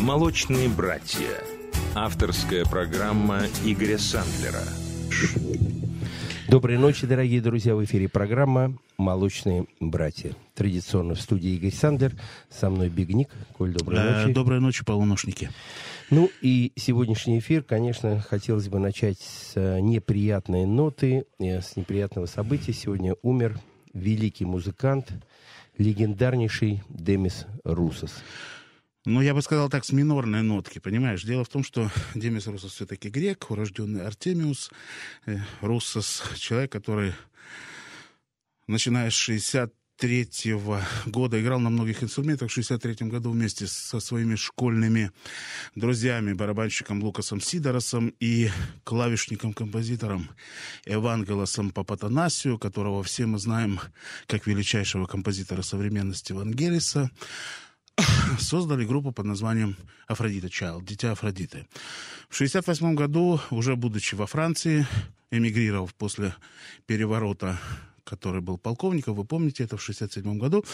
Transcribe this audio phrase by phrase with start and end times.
[0.00, 1.28] «Молочные братья».
[1.94, 4.62] Авторская программа Игоря Сандлера.
[6.48, 7.74] Доброй ночи, дорогие друзья.
[7.74, 10.32] В эфире программа «Молочные братья».
[10.54, 12.14] Традиционно в студии Игорь Сандлер.
[12.48, 13.28] Со мной Бигник.
[13.58, 14.32] Коль, доброй Э, ночи.
[14.32, 15.50] Доброй ночи, полуношники.
[16.08, 22.24] Ну и сегодняшний эфир, конечно, хотелось бы начать с э, неприятной ноты, э, с неприятного
[22.24, 22.72] события.
[22.72, 23.60] Сегодня умер
[23.92, 25.12] великий музыкант,
[25.76, 28.14] легендарнейший Демис Русос.
[29.10, 31.24] Ну, я бы сказал так, с минорной нотки, понимаешь?
[31.24, 34.70] Дело в том, что Демис Руссос все-таки грек, урожденный Артемиус.
[35.26, 37.14] Э, Руссос— человек, который,
[38.68, 40.54] начиная с 63
[41.06, 42.50] года, играл на многих инструментах.
[42.50, 45.10] В 63 году вместе со своими школьными
[45.74, 48.48] друзьями, барабанщиком Лукасом Сидоросом и
[48.84, 50.30] клавишником-композитором
[50.86, 53.80] Евангелосом Папатанасию, которого все мы знаем
[54.28, 57.10] как величайшего композитора современности Вангелиса,
[58.38, 59.76] создали группу под названием
[60.06, 61.66] Афродита Child, Дитя Афродиты.
[62.28, 64.86] В 1968 году, уже будучи во Франции,
[65.30, 66.34] эмигрировав после
[66.86, 67.58] переворота
[68.02, 70.64] который был полковником, вы помните, это в 1967 году,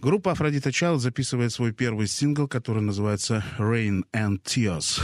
[0.00, 5.00] группа Афродита Child записывает свой первый сингл, который называется «Rain and Tears»,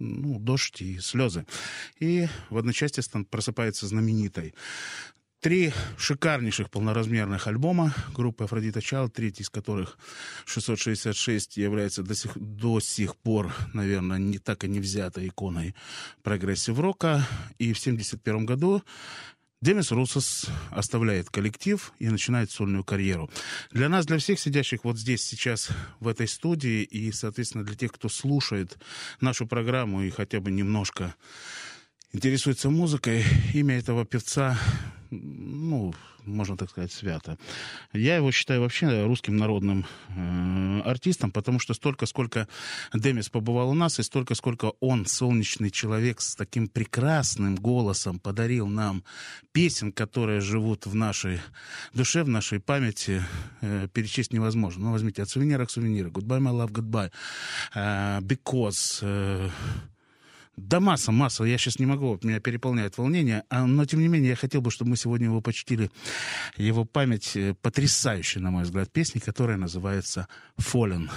[0.00, 1.46] ну, дождь и слезы.
[2.00, 4.54] И в одночасье стан- просыпается знаменитой
[5.40, 9.96] Три шикарнейших полноразмерных альбома группы Афродита Child, третий из которых
[10.44, 15.74] 666 является до сих, до сих пор, наверное, не так и не взятой иконой
[16.22, 17.26] прогрессив-рока.
[17.58, 18.82] И в 1971 году
[19.62, 23.30] Демис Русос оставляет коллектив и начинает сольную карьеру.
[23.70, 27.92] Для нас, для всех сидящих вот здесь сейчас в этой студии и, соответственно, для тех,
[27.92, 28.76] кто слушает
[29.22, 31.14] нашу программу и хотя бы немножко
[32.12, 33.24] интересуется музыкой,
[33.54, 34.58] имя этого певца,
[35.10, 35.94] ну,
[36.24, 37.38] можно так сказать, свято.
[37.92, 42.46] Я его считаю вообще русским народным э, артистом, потому что столько, сколько
[42.94, 48.66] Демис побывал у нас, и столько, сколько он, солнечный человек с таким прекрасным голосом, подарил
[48.66, 49.02] нам
[49.52, 51.40] песен, которые живут в нашей
[51.94, 53.22] душе, в нашей памяти,
[53.60, 54.84] э, перечесть невозможно.
[54.84, 56.10] Ну, возьмите от сувенира к сувениру.
[56.10, 57.10] Goodbye, my love, goodbye.
[57.74, 59.00] Э, because...
[59.02, 59.48] э,
[60.68, 61.44] да масса, масса.
[61.44, 63.44] Я сейчас не могу, вот меня переполняет волнение.
[63.48, 65.90] А, но, тем не менее, я хотел бы, чтобы мы сегодня его почтили,
[66.56, 70.28] его память э, потрясающей, на мой взгляд, песни, которая называется
[70.58, 71.10] «Fallen».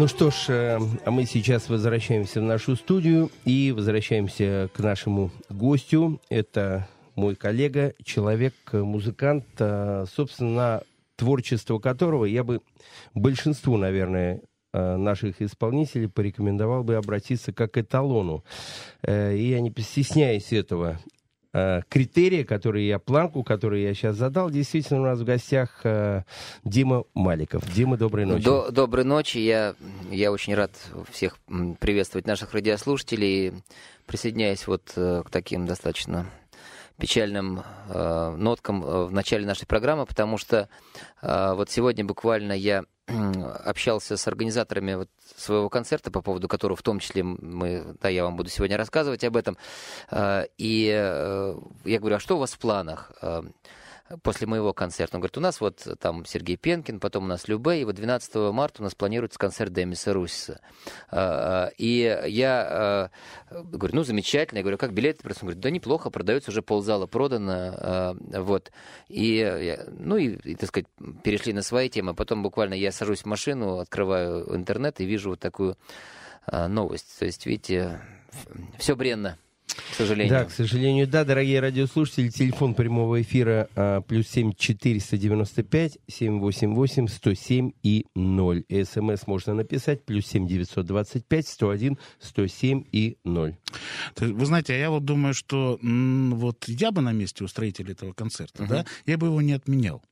[0.00, 5.30] Ну что ж, э, а мы сейчас возвращаемся в нашу студию и возвращаемся к нашему
[5.50, 6.22] гостю.
[6.30, 10.84] Это мой коллега, человек, э, музыкант, э, собственно,
[11.16, 12.62] творчество которого я бы
[13.12, 14.40] большинству, наверное,
[14.72, 18.42] э, наших исполнителей порекомендовал бы обратиться как к эталону.
[19.06, 20.98] И я не стесняюсь этого
[21.52, 24.50] э, критерия, который я, планку, которую я сейчас задал.
[24.50, 26.22] Действительно, у нас в гостях э,
[26.64, 27.62] Дима Маликов.
[27.72, 28.44] Дима, доброй ночи.
[28.44, 29.38] До- доброй ночи.
[29.38, 29.74] Я,
[30.10, 30.72] я очень рад
[31.10, 31.38] всех
[31.78, 33.52] приветствовать наших радиослушателей.
[34.06, 36.26] Присоединяюсь вот э, к таким достаточно
[36.98, 40.68] печальным э, ноткам э, в начале нашей программы, потому что
[41.22, 42.84] э, вот сегодня буквально я
[43.64, 48.24] общался с организаторами вот своего концерта, по поводу которого в том числе мы, да, я
[48.24, 49.56] вам буду сегодня рассказывать об этом.
[50.10, 51.54] Э, И э,
[51.84, 53.12] я говорю, а что у вас в планах?
[54.10, 55.16] Э, после моего концерта.
[55.16, 58.52] Он говорит, у нас вот там Сергей Пенкин, потом у нас Любе, и вот 12
[58.52, 60.60] марта у нас планируется концерт Демиса Руссиса.
[61.10, 63.10] А, а, И я а,
[63.50, 64.58] говорю, ну, замечательно.
[64.58, 65.20] Я говорю, как билеты?
[65.24, 67.52] Он говорит, да неплохо, продается, уже ползала продано.
[67.52, 68.72] а, Вот.
[69.08, 70.86] И, ну, и, и, так сказать,
[71.22, 72.14] перешли на свои темы.
[72.14, 75.76] Потом буквально я сажусь в машину, открываю интернет и вижу вот такую
[76.46, 77.18] а, новость.
[77.18, 78.00] То есть, видите,
[78.78, 79.38] все бренно,
[79.74, 80.30] к сожалению.
[80.30, 85.98] Да, к сожалению, да, дорогие радиослушатели, телефон прямого эфира а, плюс семь четыреста девяносто пять
[86.08, 88.64] семь восемь восемь сто семь и ноль.
[88.68, 93.56] СМС можно написать плюс семь девятьсот двадцать пять сто один сто семь и ноль.
[94.14, 97.44] То есть, Вы знаете, а я вот думаю, что м, вот я бы на месте
[97.44, 100.02] устроителя этого концерта, да, я бы его не отменял.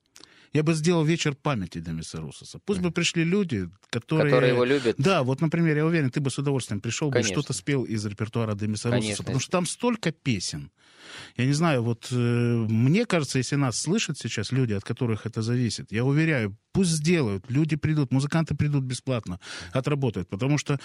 [0.52, 2.58] Я бы сделал вечер памяти Демиса Русоса.
[2.64, 4.30] Пусть бы пришли люди, которые...
[4.30, 4.96] Которые его любят.
[4.98, 7.34] Да, вот, например, я уверен, ты бы с удовольствием пришел бы и Конечно.
[7.34, 8.90] что-то спел из репертуара Демиса.
[8.90, 10.70] Русоса, потому что там столько песен.
[11.36, 15.42] Я не знаю, вот э, мне кажется, если нас слышат сейчас люди, от которых это
[15.42, 19.40] зависит, я уверяю, пусть сделают, люди придут, музыканты придут бесплатно,
[19.72, 20.78] отработают, потому что,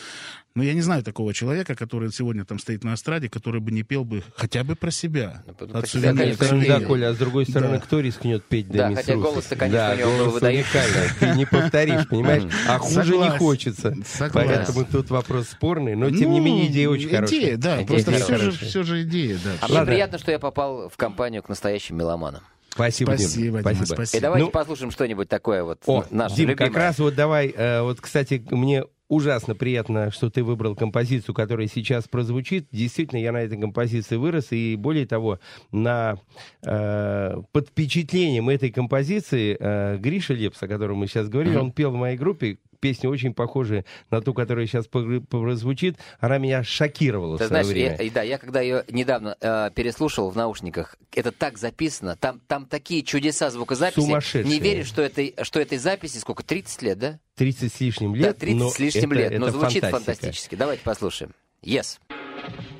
[0.55, 3.83] ну, я не знаю такого человека, который сегодня там стоит на эстраде, который бы не
[3.83, 5.43] пел бы хотя бы про себя.
[5.45, 7.81] Ну, про От себя, конечно, да, Коля, а с другой стороны, Да.
[7.81, 11.09] кто рискнет петь Да, Демис хотя голос-то, конечно, да, у него голос уникальный.
[11.19, 12.51] Ты не повторишь, понимаешь?
[12.67, 13.95] А хуже не хочется.
[14.03, 14.49] Согласен.
[14.49, 17.37] Поэтому тут вопрос спорный, но тем не Ну, менее идея очень хорошая.
[17.39, 19.51] Идея, да, Идея просто все же, все же идея, да.
[19.61, 22.41] А мне приятно, что я попал в компанию к настоящим меломанам.
[22.73, 23.11] Спасибо.
[23.11, 24.21] Спасибо, Дима, И спасибо.
[24.21, 26.69] давайте Ну, послушаем что-нибудь такое вот О, наше Дим, любимое.
[26.69, 31.67] как раз вот давай, э, вот, кстати, мне ужасно приятно, что ты выбрал композицию, которая
[31.67, 32.67] сейчас прозвучит.
[32.71, 35.39] Действительно, я на этой композиции вырос, и более того,
[35.71, 36.15] на,
[36.65, 41.91] э, под впечатлением этой композиции э, Гриша Лепс, о котором мы сейчас говорили, он пел
[41.91, 45.97] в моей группе, песня очень похожая на ту, которая сейчас прозвучит.
[46.19, 48.03] Она меня шокировала Ты в свое знаешь, время.
[48.03, 52.65] я, да, я когда ее недавно э, переслушал в наушниках, это так записано, там, там
[52.65, 54.05] такие чудеса звукозаписи.
[54.05, 54.43] Сумасшедшие.
[54.43, 56.43] Не веришь, что этой, что этой записи сколько?
[56.43, 57.19] 30 лет, да?
[57.37, 58.37] 30 с лишним да, лет.
[58.39, 59.39] 30 но с лишним это- лет.
[59.39, 60.13] Но это звучит фантастика.
[60.13, 60.55] фантастически.
[60.55, 61.31] Давайте послушаем.
[61.63, 61.99] Yes.
[62.09, 62.72] Move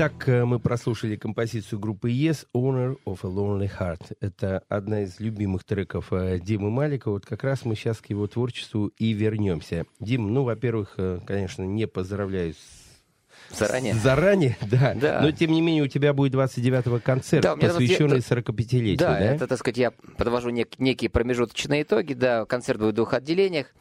[0.00, 4.16] Итак, э, мы прослушали композицию группы Yes, Owner of a Lonely Heart.
[4.20, 7.10] Это одна из любимых треков э, Димы Малика.
[7.10, 9.86] Вот как раз мы сейчас к его творчеству и вернемся.
[9.98, 13.94] Дим, ну, во-первых, э, конечно, не поздравляю с Заранее.
[13.94, 14.94] Заранее, да.
[14.94, 15.20] Да.
[15.20, 19.12] Но, тем не менее, у тебя будет 29-го концерт, Да, посвященный вот я- 45-летию, Да,
[19.14, 19.20] да?
[19.20, 22.12] это, так сказать, я подвожу нек- некие промежуточные итоги.
[22.12, 23.74] Да, концерт будет в двух отделениях.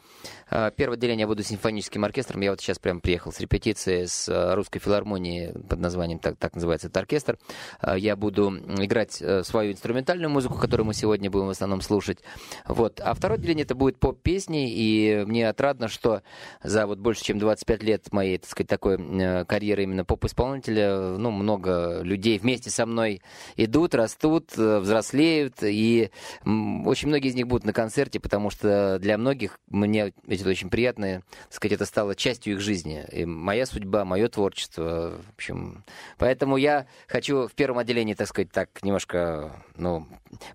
[0.49, 2.41] А, Первое отделение я буду симфоническим оркестром.
[2.41, 6.55] Я вот сейчас прям приехал с репетиции с а, русской филармонии под названием, так, так
[6.55, 7.37] называется этот оркестр.
[7.79, 12.19] А, Я буду играть э, свою инструментальную музыку, которую мы сегодня будем в основном слушать.
[12.65, 13.01] Вот.
[13.01, 16.21] А второе отделение это будет поп-песни, и мне отрадно, что
[16.63, 21.31] за вот больше чем 25 лет моей, так сказать, такой э, карьеры именно поп-исполнителя, ну,
[21.31, 23.21] много людей вместе со мной
[23.55, 26.11] идут, растут, э, взрослеют, и
[26.45, 30.69] очень многие из них будут на концерте, потому что для многих мне ведь это очень
[30.69, 33.05] приятно, так сказать, это стало частью их жизни.
[33.11, 35.83] И моя судьба, мое творчество, в общем.
[36.17, 40.07] Поэтому я хочу в первом отделении, так сказать, так немножко, ну,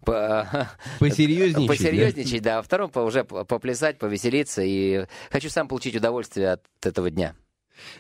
[0.05, 0.69] по-
[1.01, 1.67] Посерьезничать, да?
[1.67, 6.65] посерьезничать, да, а втором по- уже по- поплясать, повеселиться, и хочу сам получить удовольствие от
[6.83, 7.35] этого дня.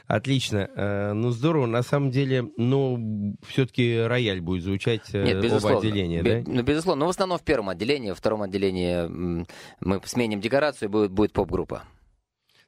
[0.06, 0.68] Отлично.
[0.74, 1.66] Э, Ну, здорово.
[1.66, 5.78] На самом деле, ну, все-таки рояль будет звучать э, Нет, безусловно.
[5.78, 6.50] оба отделения, Бе- да?
[6.52, 7.00] Ну, безусловно.
[7.00, 9.44] Но в основном в первом отделении, во втором отделении
[9.80, 11.82] мы сменим декорацию, будет, будет поп-группа.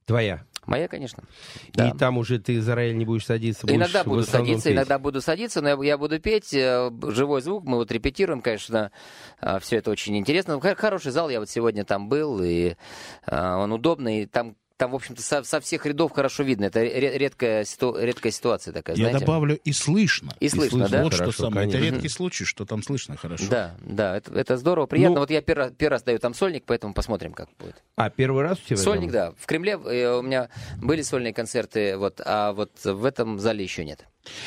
[0.07, 0.45] Твоя.
[0.67, 1.25] Моя, конечно.
[1.75, 1.89] Да.
[1.91, 4.75] И там уже ты за рояль не будешь садиться, будешь Иногда буду садиться, петь.
[4.77, 8.91] иногда буду садиться, но я, я буду петь, э, живой звук, мы вот репетируем, конечно,
[9.61, 10.59] все это очень интересно.
[10.61, 12.77] Хо- Хороший зал, я вот сегодня там был, и
[13.31, 16.65] он удобный, и там, там в общем-то, со, со всех рядов хорошо видно.
[16.65, 19.21] Это ре- редкая, ситу- редкая ситуация такая, Я знаете.
[19.25, 20.35] добавлю и слышно.
[20.41, 21.03] И слышно, да?
[21.05, 21.69] Вот Хорошо, что самое.
[21.69, 23.45] Это редкий случай, что там слышно хорошо.
[23.49, 25.15] Да, да, это, это здорово, приятно.
[25.15, 27.83] Ну- вот я первый, раз- первый раз даю там сольник, поэтому посмотрим, как будет.
[27.97, 28.77] А, первый раз у тебя?
[28.79, 29.31] Сольник, там?
[29.31, 29.35] да.
[29.39, 30.49] В Кремле э, у меня
[30.83, 34.05] были сольные концерты, вот, а вот в этом зале еще нет.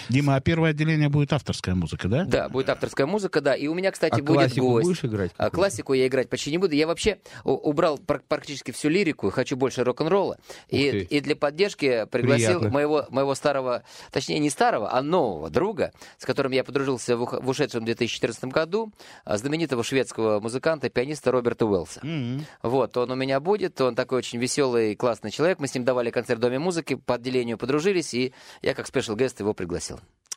[0.10, 2.26] Дима, а первое отделение будет авторская музыка, да?
[2.26, 3.56] Да, будет авторская музыка, да.
[3.56, 4.88] И у меня, кстати, А будет классику гость.
[4.88, 5.32] будешь играть?
[5.38, 6.74] А классику я играть почти не буду.
[6.76, 10.38] Я вообще убрал пр- практически всю лирику, хочу больше рок-н-ролла.
[10.70, 12.70] И, и для поддержки пригласил Приятно.
[12.70, 17.50] моего, моего старого, точнее не старого, а нового друга, с которым я подружился в, в
[17.50, 18.92] ушедшем 2014 году,
[19.26, 22.00] а, знаменитого шведского музыканта, пианиста Роберта Уэллса.
[22.04, 22.46] М-м.
[22.64, 25.60] Вот, он у меня будет, он такой очень веселый, классный человек.
[25.60, 29.16] Мы с ним давали концерт в Доме музыки, по отделению подружились, и я как спешл
[29.16, 29.67] гест его пригласил.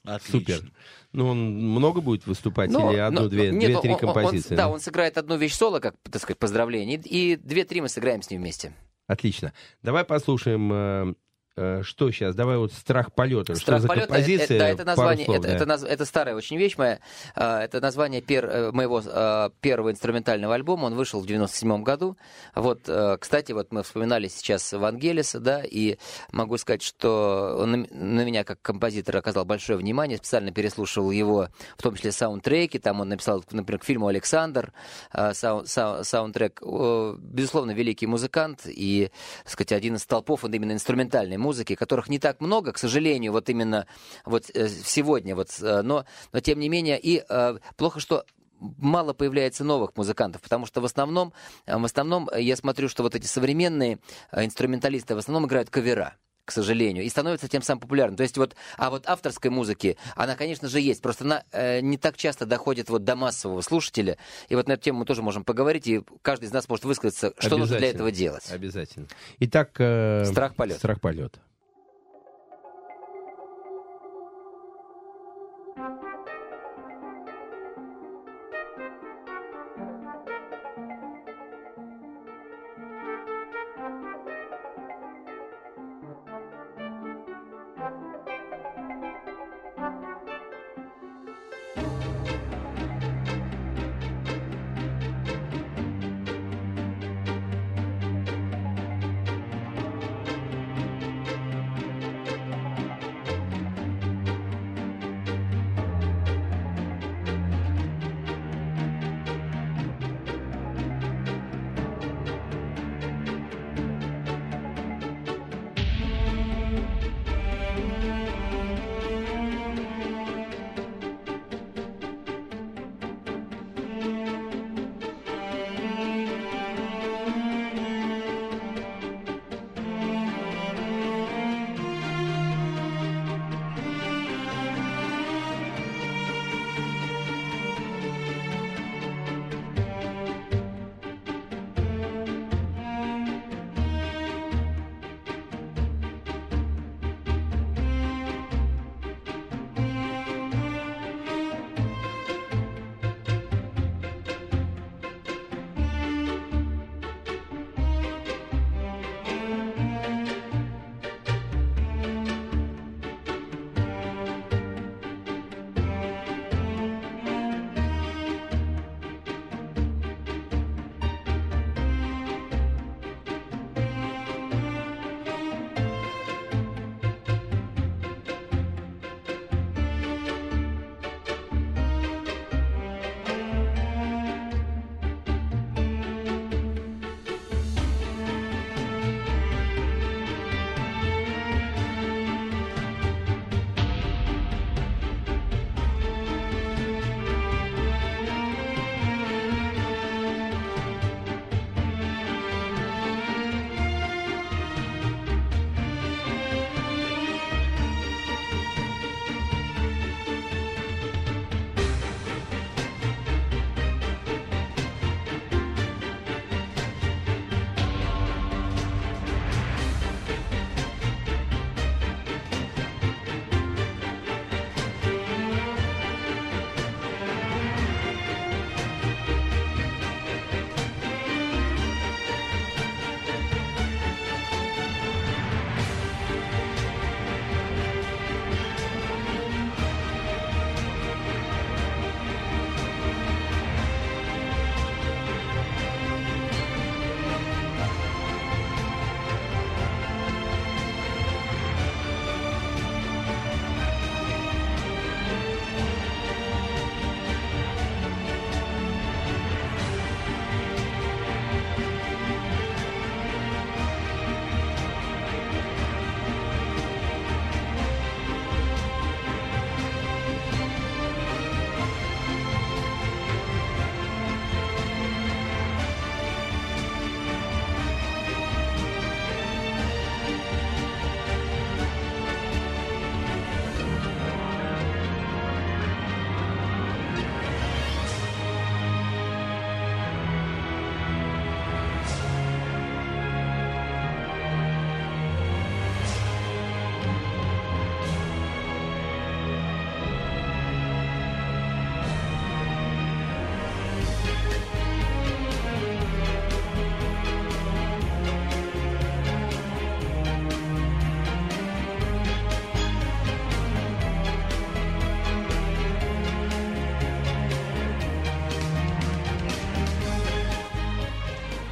[0.05, 0.39] Отлично.
[0.41, 0.73] Супер.
[1.13, 1.39] Ну, он
[1.71, 4.55] много будет выступать Но- или но- одну, две, нет, две-три он- он- композиции?
[4.57, 8.31] да, он сыграет одну вещь соло, как, так сказать, поздравление, и, две-три мы сыграем с
[8.31, 8.73] ним вместе.
[9.07, 9.53] Отлично.
[9.83, 11.15] Давай послушаем, э,
[11.55, 12.35] что сейчас.
[12.35, 13.55] Давай вот «Страх полета».
[13.55, 14.45] что «Страх за полета» композиция?
[14.57, 15.55] это, да, это название, слов, это, да.
[15.55, 17.01] это, наз- это старая очень вещь моя.
[17.35, 20.87] А, Это название пер- э, моего э, первого инструментального альбома.
[20.87, 22.17] Он вышел в 97 году.
[22.55, 25.99] Вот, э, кстати, вот мы вспоминали сейчас Вангелиса, да, и
[26.33, 30.19] могу сказать, что он на меня как композитор оказал большое внимание.
[30.19, 32.79] Специально переслушивал его, в том числе саундтреки.
[32.79, 34.73] Там он написал, например, к фильму «Александр»
[35.13, 36.61] э, сау- сау- саундтрек.
[36.63, 39.11] Безусловно, великий музыкант и,
[39.45, 43.33] так сказать, один из столпов вот именно инструментальной музыки, которых не так много, к сожалению,
[43.33, 43.87] вот именно
[44.25, 48.25] вот э, сегодня, вот, э, но, но тем не менее, и э, плохо, что
[48.61, 51.33] мало появляется новых музыкантов, потому что в основном,
[51.67, 53.99] в основном я смотрю, что вот эти современные
[54.33, 56.15] инструменталисты в основном играют кавера
[56.51, 58.17] к сожалению, и становится тем самым популярным.
[58.17, 61.97] То есть вот, а вот авторской музыки, она, конечно же, есть, просто она э, не
[61.97, 65.45] так часто доходит вот до массового слушателя, и вот на эту тему мы тоже можем
[65.45, 68.51] поговорить, и каждый из нас может высказаться, что нужно для этого делать.
[68.51, 69.07] Обязательно.
[69.39, 70.79] Итак, э, Страх полета.
[70.81, 71.39] Страх полета.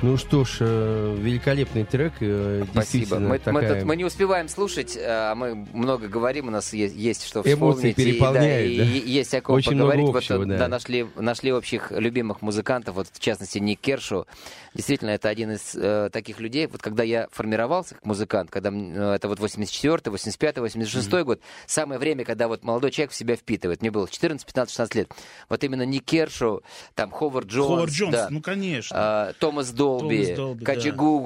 [0.08, 2.14] Ну что ж, э, великолепный трек.
[2.20, 3.18] э, Спасибо.
[3.18, 6.96] Мы, мы такая- тут- мы не успеваем слушать, а мы много говорим, у нас есть,
[6.96, 7.98] есть что Эмоции вспомнить.
[7.98, 8.84] и, переполняют, и, да.
[8.84, 10.16] и есть о ком Очень много поговорить.
[10.16, 10.66] общего, вот, да.
[10.66, 14.26] нашли, нашли общих любимых музыкантов, вот в частности Ник Кершу.
[14.72, 16.66] Действительно, это один из э, таких людей.
[16.68, 21.98] Вот когда я формировался как музыкант, когда э, это вот 84 85 86 год, самое
[21.98, 23.82] время, когда вот молодой человек в себя впитывает.
[23.82, 25.12] Мне было 14, 15, 16 лет.
[25.50, 26.62] Вот именно Ник Кершу,
[26.94, 28.28] там Ховард Джонс, Ховард Джонс, да.
[28.30, 28.96] ну, конечно.
[28.98, 30.64] А, Томас Долби, Долби,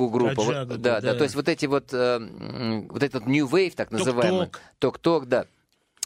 [0.09, 0.35] группа.
[0.43, 1.15] вот, Kajagoogoo, да, да, да.
[1.15, 2.19] то есть вот эти вот, э,
[2.89, 4.47] вот этот New Wave, так называемый.
[4.47, 4.63] Talk Talk.
[4.79, 5.47] Talk Talk, да.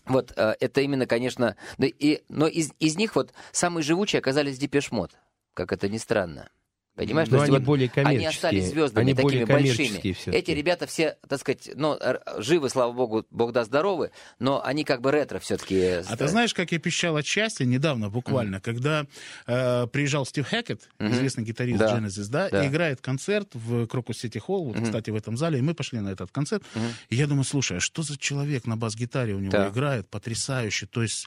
[0.07, 4.59] Вот э, это именно, конечно, да, и, но из, из них вот самые живучие оказались
[4.59, 5.12] Depeche Mode,
[5.55, 6.48] как это ни странно.
[6.96, 7.28] Понимаешь?
[7.28, 8.28] Но То есть они вот более они коммерческие.
[8.30, 9.87] остались звездами Они такими большими.
[10.12, 10.16] всё-таки.
[10.30, 11.98] Эти ребята все, так сказать, ну,
[12.38, 15.78] живы, слава богу, бог да здоровы, но они как бы ретро все-таки.
[16.09, 19.06] А ты знаешь, как я пищал от счастья недавно, буквально, когда
[19.46, 21.12] э, приезжал Стив Хэкет, Мгм.
[21.12, 21.98] известный гитарист Да.
[21.98, 22.64] Genesis, да, Да.
[22.64, 24.85] и играет концерт в Крокус Сити Холл, вот, Мгм.
[24.87, 26.62] кстати, в этом зале, и мы пошли на этот концерт.
[26.74, 26.87] Мгм.
[27.11, 29.68] И я думаю, слушай, а что за человек на бас-гитаре у него Да.
[29.68, 31.26] играет, потрясающе, то есть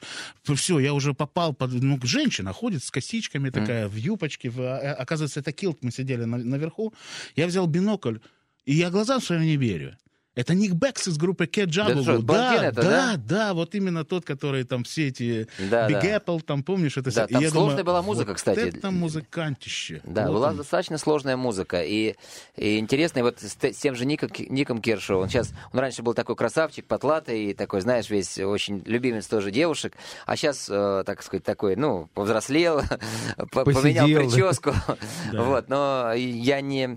[0.54, 4.94] все, я уже попал под, ну, женщина ходит с косичками такая, в юбочке, в- а,
[4.94, 6.92] оказывается, это килт, мы сидели на- наверху,
[7.36, 8.16] я взял бинокль,
[8.66, 9.96] и я глазам своим не верю.
[10.40, 14.64] Это Ник Бекс из группы Cat блондин Да, это, да, да, вот именно тот, который
[14.64, 16.16] там все эти Да, Big да.
[16.16, 17.24] Apple, там, помнишь, это Да, всё.
[17.26, 18.58] И там я сложная думаю, была музыка, вот кстати.
[18.60, 20.00] это музыкантище.
[20.04, 20.56] Да, Вот была он.
[20.56, 21.82] достаточно сложная музыка.
[21.82, 22.14] И,
[22.56, 26.02] и интересно, и вот с, с тем же Ником, Ником Кершоу, он сейчас, он раньше
[26.02, 29.94] был такой красавчик, потлатый, такой, знаешь, весь очень любимец тоже девушек,
[30.26, 32.82] а сейчас, э, так сказать, такой, ну, повзрослел,
[33.52, 34.20] по- поменял Посидел, да.
[34.20, 34.74] прическу.
[35.32, 35.42] Да.
[35.42, 36.88] Вот, но я не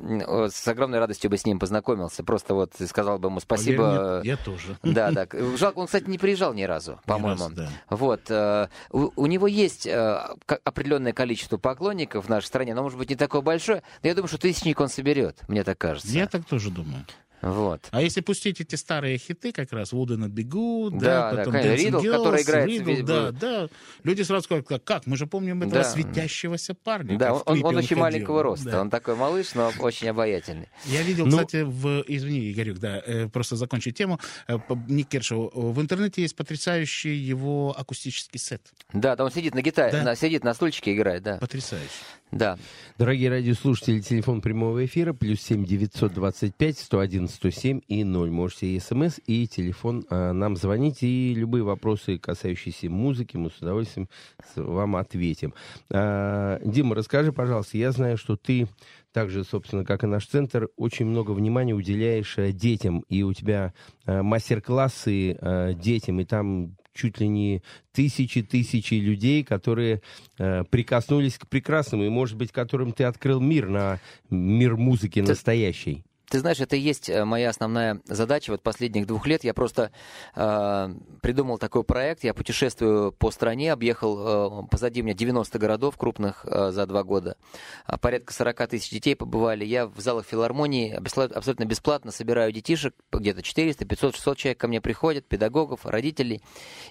[0.49, 4.19] с огромной радостью бы с ним познакомился, просто вот сказал бы ему Поверь спасибо.
[4.21, 4.77] мне, Я тоже.
[4.83, 5.27] Да, да.
[5.57, 7.43] Жалко, он, кстати, не приезжал ни разу, по-моему.
[7.43, 7.69] раз, да.
[7.89, 8.21] Вот.
[8.29, 10.19] э, У, у него есть э,
[10.63, 13.83] определенное количество поклонников в нашей стране, но, может быть, не такое большое.
[14.01, 16.09] Но я думаю, что тысячник он соберет, мне так кажется.
[16.09, 17.05] Я так тоже думаю.
[17.43, 17.87] Вот.
[17.91, 21.75] А если пустить эти старые хиты, как раз Wooden Бегу, Да, да, да, потом Dancing
[21.75, 23.69] Ридл, Girls, который играет Ридл, в- да, да.
[24.03, 25.05] Люди сразу скажут, как, как?
[25.07, 25.89] Мы же помним этого Да.
[25.89, 27.17] светящегося парня.
[27.17, 27.99] Да, он, клипе он очень ходил.
[28.01, 28.71] маленького роста.
[28.71, 28.81] Да.
[28.81, 30.69] Он такой малыш, но очень обаятельный.
[30.85, 32.03] Я видел, Ну- кстати, в...
[32.07, 34.19] Извини, Игорек, да, э, просто закончить тему.
[34.47, 35.49] Э, Ник Кершоу.
[35.73, 38.61] В интернете есть потрясающий его акустический сет.
[38.93, 40.03] Да, да, он сидит на гитаре, Да.
[40.03, 41.37] на- сидит на стульчике и играет, да.
[41.37, 41.89] Потрясающий.
[42.31, 42.57] Да.
[42.97, 48.03] Дорогие радиослушатели, телефон прямого эфира плюс семь девятьсот двадцать пять сто один сто семь и
[48.03, 48.31] ноль.
[48.31, 53.61] Можете и смс, и телефон а, нам звонить, и любые вопросы, касающиеся музыки, мы с
[53.61, 54.07] удовольствием
[54.55, 55.53] вам ответим.
[55.91, 58.67] А, Дима, расскажи, пожалуйста, я знаю, что ты
[59.11, 63.31] так же, собственно, как и наш центр, очень много внимания уделяешь э, детям, и у
[63.31, 63.73] тебя
[64.05, 70.01] э, мастер-классы э, детям, и там чуть ли не тысячи-тысячи людей, которые
[70.37, 76.03] э, прикоснулись к прекрасному, и, может быть, которым ты открыл мир на мир музыки настоящей.
[76.33, 78.49] Ты знаешь, это и есть э, моя основная задача.
[78.49, 79.91] Вот последних двух лет я просто
[80.33, 80.89] э,
[81.21, 82.23] придумал такой проект.
[82.23, 87.37] Я путешествую по стране, объехал, э, позади меня 90 городов крупных э, за два года.
[87.85, 89.63] А Порядка 40 тысяч детей побывали.
[89.63, 92.95] Я в залах филармонии абсолю- абсолютно бесплатно собираю детишек.
[93.11, 96.41] Где-то 400, 500, 600 человек ко мне приходят, педагогов, родителей.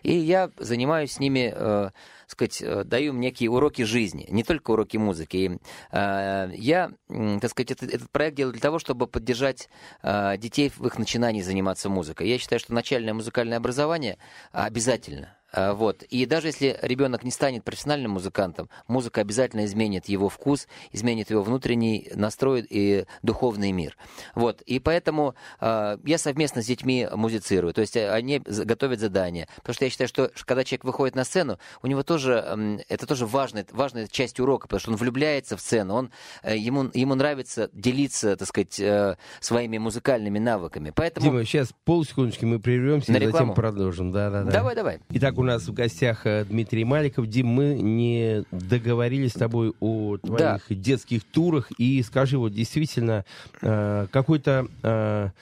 [0.05, 1.53] И я занимаюсь с ними...
[1.53, 1.91] э,
[2.27, 5.37] сказать, э, даю им некие уроки жизни, не только уроки музыки.
[5.37, 5.59] И,
[5.91, 9.69] э, я, так сказать, этот, этот проект делаю для того, чтобы поддержать
[10.03, 12.29] э, детей в их начинании заниматься музыкой.
[12.29, 14.19] Я считаю, что начальное музыкальное образование
[14.53, 15.37] обязательно.
[15.53, 16.03] А, Вот.
[16.05, 21.43] И даже если ребенок не станет профессиональным музыкантом, музыка обязательно изменит его вкус, изменит его
[21.43, 23.97] внутренний настрой и духовный мир.
[24.35, 24.63] Вот.
[24.63, 27.75] И поэтому э, я совместно с детьми музицирую.
[27.75, 29.49] То есть э, они готовят задания.
[29.57, 33.07] Потому что я считаю, что когда человек выходит на сцену, у него тоже, м, это
[33.07, 36.11] тоже важная, важная часть урока, потому что он влюбляется в сцену, он,
[36.43, 40.93] э, ему, ему нравится делиться, так сказать, э, своими музыкальными навыками.
[40.95, 41.27] Поэтому...
[41.27, 44.13] Дима, сейчас полсекундочки мы прервемся и затем продолжим.
[44.13, 44.51] Да, да, да.
[44.51, 45.01] Давай, давай.
[45.11, 47.27] Итак, у нас в гостях э, Дмитрий Маликов.
[47.27, 50.61] Дим, мы не договорились с тобой о твоих Да.
[50.69, 51.73] детских турах.
[51.79, 53.25] И скажи, вот действительно,
[53.61, 55.33] э, какой-то...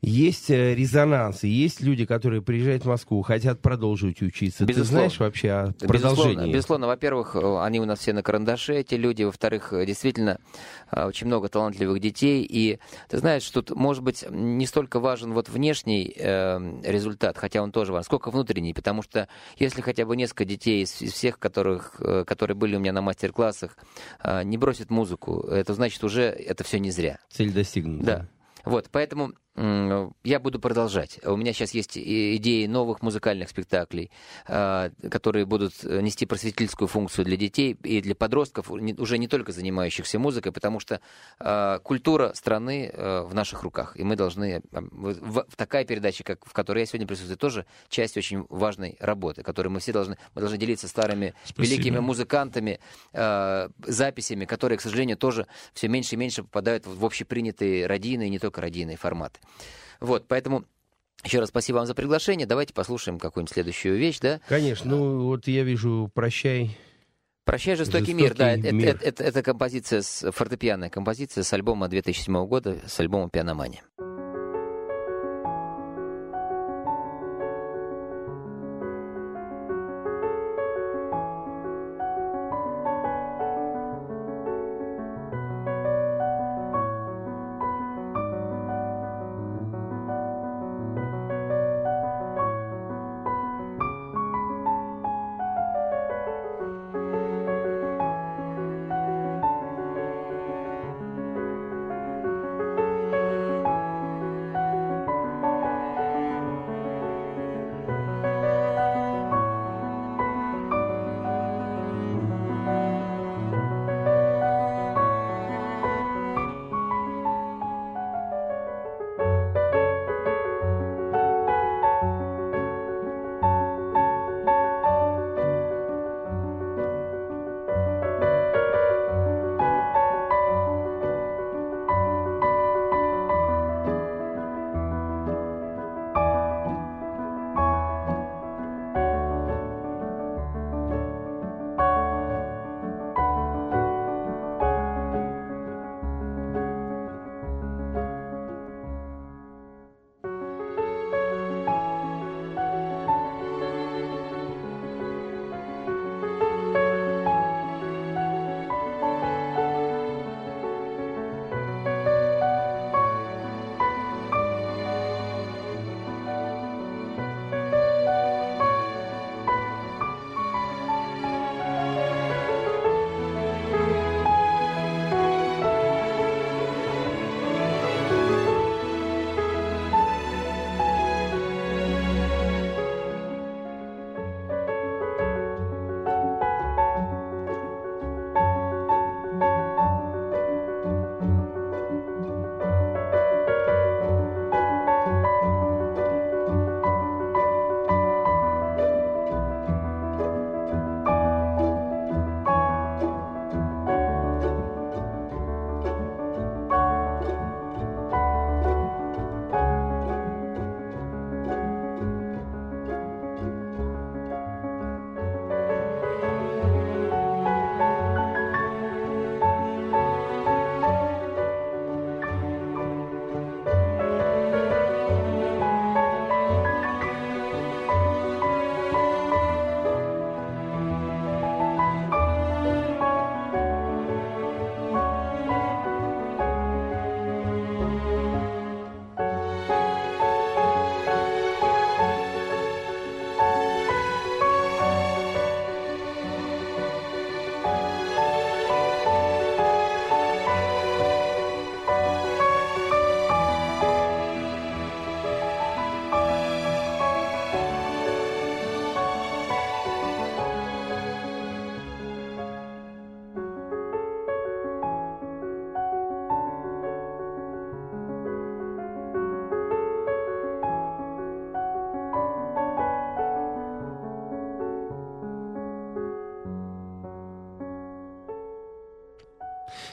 [0.00, 4.64] есть э, резонанс, и есть люди, которые приезжают в Москву, хотят продолжить учиться.
[4.64, 4.84] Безусловно.
[4.84, 6.52] Ты знаешь вообще о Безусловно, продолжении?
[6.52, 9.24] безусловно, во-первых, э, они у нас все на карандаше, эти люди.
[9.24, 10.38] Во-вторых, э, действительно,
[10.90, 12.46] очень много талантливых детей.
[12.48, 17.72] И ты знаешь, тут, может быть, не столько важен вот внешний э, результат, хотя он
[17.72, 18.74] тоже важен, сколько внутренний.
[18.74, 22.78] Потому что если хотя бы несколько детей из, из всех, которых, э, которые были у
[22.80, 23.76] меня на мастер-классах,
[24.22, 27.18] э, не бросят музыку, это значит уже это все не зря.
[27.30, 28.04] Цель достигнута.
[28.04, 28.28] Да.
[28.64, 29.32] Вот, поэтому
[30.24, 31.18] я буду продолжать.
[31.24, 34.10] У меня сейчас есть идеи новых музыкальных спектаклей,
[34.46, 39.52] а, которые будут э, нести просветительскую функцию для детей и для подростков, уже не только
[39.52, 41.00] занимающихся музыкой, потому что
[41.40, 43.96] а, культура страны э, в наших руках.
[43.96, 44.62] И мы должны...
[44.72, 49.42] а, в такая передача, как, в которой я сегодня присутствую, тоже часть очень важной работы,
[49.42, 50.18] которой мы все должны...
[50.34, 51.62] Мы должны делиться старыми Спасибо.
[51.64, 52.78] великими музыкантами,
[53.12, 58.30] э, записями, которые, к сожалению, тоже все меньше и меньше попадают в общепринятые радийные, и
[58.30, 59.40] не только радийные форматы.
[60.00, 60.64] Вот, поэтому
[61.24, 62.46] еще раз спасибо вам за приглашение.
[62.46, 64.40] Давайте послушаем какую-нибудь следующую вещь, да?
[64.48, 66.76] Конечно, ну вот я вижу «Прощай».
[67.44, 68.88] «Прощай, жестокий, мир», да, «Жестокий это, мир».
[68.96, 73.82] это- это- это композиция, с, фортепианная композиция с альбома 2007 года, с альбома «Пианомания».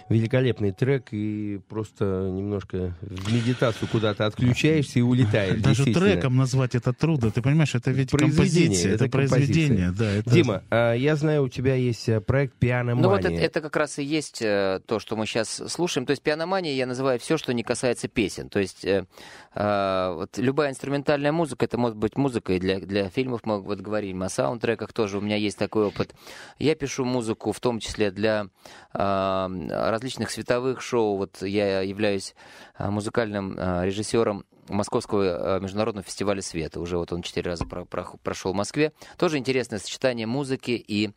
[0.09, 5.61] Великолепный трек, и просто немножко в медитацию куда-то отключаешься и улетаешь.
[5.61, 7.31] Даже треком назвать это трудно.
[7.31, 9.91] Ты понимаешь, это ведь Произведение, композиция, это, это произведение.
[9.91, 10.29] Да, это...
[10.29, 13.03] Дима, а, я знаю, у тебя есть а, проект «Пианомания».
[13.03, 16.05] Ну вот это, это как раз и есть э, то, что мы сейчас слушаем.
[16.05, 18.49] То есть пианомания я называю все, что не касается песен.
[18.49, 19.05] То есть э,
[19.53, 23.79] э, вот любая инструментальная музыка, это может быть музыка и для, для фильмов, мы вот
[23.79, 26.13] говорим о саундтреках тоже, у меня есть такой опыт.
[26.59, 28.47] Я пишу музыку в том числе для
[28.93, 31.17] э, различных световых шоу.
[31.17, 32.35] Вот я являюсь
[32.77, 36.79] э, музыкальным э, режиссером Московского э, международного фестиваля света.
[36.79, 38.93] Уже вот он четыре раза про- про- прошел в Москве.
[39.17, 41.11] Тоже интересное сочетание музыки и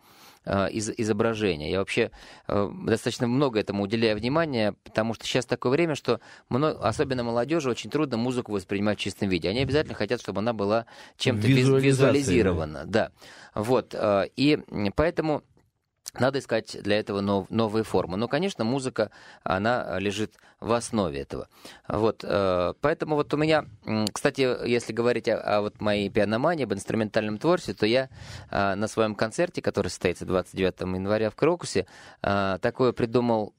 [0.70, 1.70] из- изображения.
[1.70, 2.10] Я вообще
[2.46, 7.90] э, достаточно много этому уделяю внимания, потому что сейчас такое время, что особенно молодежи очень
[7.90, 9.48] трудно музыку воспринимать в чистом виде.
[9.50, 10.86] Они обязательно хотят, чтобы она была
[11.18, 11.46] чем-то
[11.82, 12.84] визуализирована.
[12.86, 13.10] Да.
[13.54, 13.94] Вот.
[13.94, 14.58] э, И
[14.94, 15.42] поэтому
[16.14, 18.16] надо искать для этого нов- новые формы.
[18.16, 19.10] Но, конечно, музыка,
[19.42, 21.48] она лежит в основе этого.
[21.88, 23.64] Вот, э, поэтому вот у меня,
[24.12, 28.08] кстати, если говорить о, о вот моей пианомании, об инструментальном творчестве, то я
[28.50, 31.86] э, на своем концерте, который состоится 29 января в Крокусе,
[32.22, 33.54] э, такое придумал,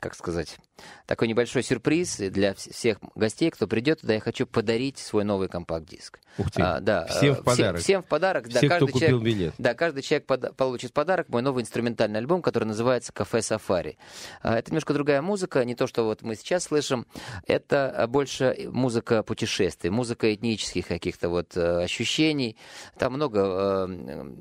[0.00, 0.58] как сказать,
[1.06, 4.14] такой небольшой сюрприз для вс- всех гостей, кто придет туда.
[4.14, 6.20] Я хочу подарить свой новый компакт-диск.
[6.38, 6.60] Ух ты.
[6.62, 7.80] А, да, Всем в подарок.
[7.80, 8.44] Всем, в подарок.
[8.48, 9.54] да, Все, кто каждый купил человек- билет.
[9.56, 13.96] да, каждый человек пода- получит подарок мой новый инструментальный альбом, который называется «Кафе Сафари».
[14.42, 17.06] А, Это немножко другая музыка, не то, что вот мы сейчас слышим.
[17.46, 22.56] Это а, больше музыка путешествий, музыка этнических каких-то вот э, ощущений.
[22.98, 24.32] Там много э,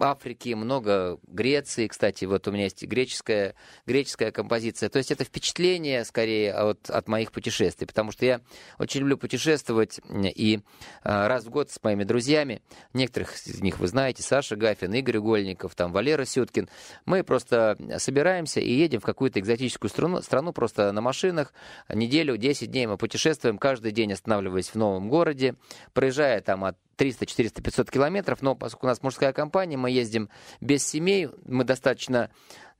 [0.00, 3.54] Африки, много Греции, кстати, вот у меня есть греческая,
[3.86, 4.88] греческая композиция.
[4.88, 8.40] То есть это впечатление скорее от, от моих путешествий, потому что я
[8.78, 10.60] очень люблю путешествовать и
[11.02, 12.62] раз в год с моими друзьями,
[12.92, 16.68] некоторых из них вы знаете, Саша Гафин, Игорь Угольников, там Валера Сюткин,
[17.04, 21.52] мы просто собираемся и едем в какую-то экзотическую страну, страну просто на машинах,
[21.92, 25.54] неделю, 10 дней мы путешествуем, каждый день останавливаясь в новом городе,
[25.92, 30.28] проезжая там от 300, 400, 500 километров, но поскольку у нас мужская компания, мы ездим
[30.60, 32.30] без семей, мы достаточно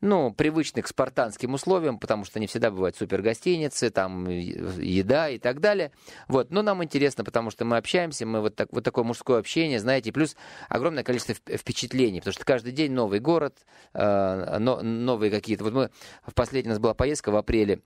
[0.02, 5.38] ну, привычны к спартанским условиям, потому что не всегда бывают супер гостиницы, там еда и
[5.38, 5.92] так далее.
[6.26, 6.50] Вот.
[6.50, 10.12] Но нам интересно, потому что мы общаемся, мы вот, так, вот такое мужское общение, знаете,
[10.12, 10.36] плюс
[10.68, 13.58] огромное количество вп- впечатлений, потому что каждый день новый город,
[13.94, 15.62] э, но- новые какие-то.
[15.62, 15.90] Вот мы
[16.26, 17.80] в последний у нас была поездка в апреле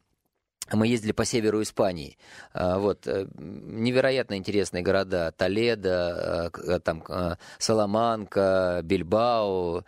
[0.73, 2.19] мы ездили по северу Испании.
[2.53, 3.07] А, Вот.
[3.07, 5.33] э, Невероятно интересные города.
[5.37, 7.05] Толедо, э, э, там,
[7.59, 9.85] Саламанка, Бильбао.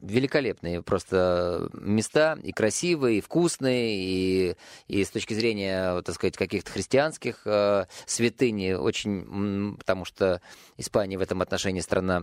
[0.00, 2.38] Великолепные просто места.
[2.42, 7.46] И красивые, и вкусные, и, и с точки зрения, так сказать, каких-то христианских
[8.06, 8.72] святынь.
[8.74, 10.40] Очень, потому что
[10.76, 12.22] Испания в этом отношении страна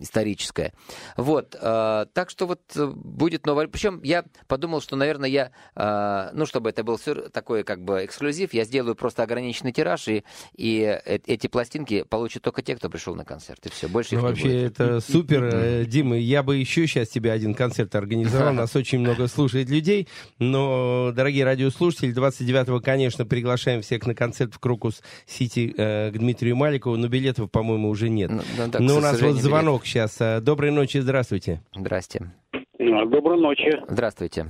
[0.00, 0.72] историческая.
[1.16, 1.50] Вот.
[1.50, 3.68] Так что вот будет новый...
[3.68, 8.64] Причем я подумал, что, наверное, я, ну, чтобы это был такой как бы эксклюзив, я
[8.64, 10.24] сделаю просто ограниченный тираж, и,
[10.56, 13.64] и э- эти пластинки получат только те, кто пришел на концерт.
[13.66, 14.80] И все, больше Ну, их не вообще, будет.
[14.80, 15.44] это супер.
[15.52, 18.52] Э, Дима, я бы еще сейчас тебе один концерт организовал.
[18.54, 20.08] Нас очень много слушает людей.
[20.38, 26.56] Но, дорогие радиослушатели, 29-го, конечно, приглашаем всех на концерт в Крокус Сити э, к Дмитрию
[26.56, 26.96] Маликову.
[26.96, 28.30] Но билетов, по-моему, уже нет.
[28.30, 30.18] Ну, ну, да, Но у нас вот звонок сейчас.
[30.42, 31.62] Доброй ночи, здравствуйте.
[31.74, 32.32] Здрасте.
[32.78, 33.70] Доброй ночи.
[33.88, 34.46] Здравствуйте.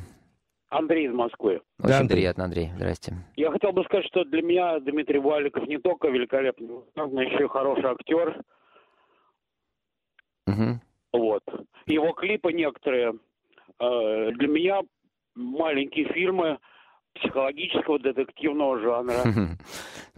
[0.70, 1.60] Андрей из Москвы.
[1.78, 2.16] Да, Очень Андрей.
[2.16, 2.70] приятно, Андрей.
[2.76, 3.14] Здрасте.
[3.36, 7.48] Я хотел бы сказать, что для меня Дмитрий Валиков не только великолепный, но еще и
[7.48, 8.42] хороший актер.
[10.46, 10.80] Мгм.
[11.12, 11.42] Вот.
[11.86, 13.14] Его клипы некоторые
[13.80, 14.80] э, для меня
[15.34, 16.58] маленькие фильмы
[17.14, 19.22] психологического детективного жанра.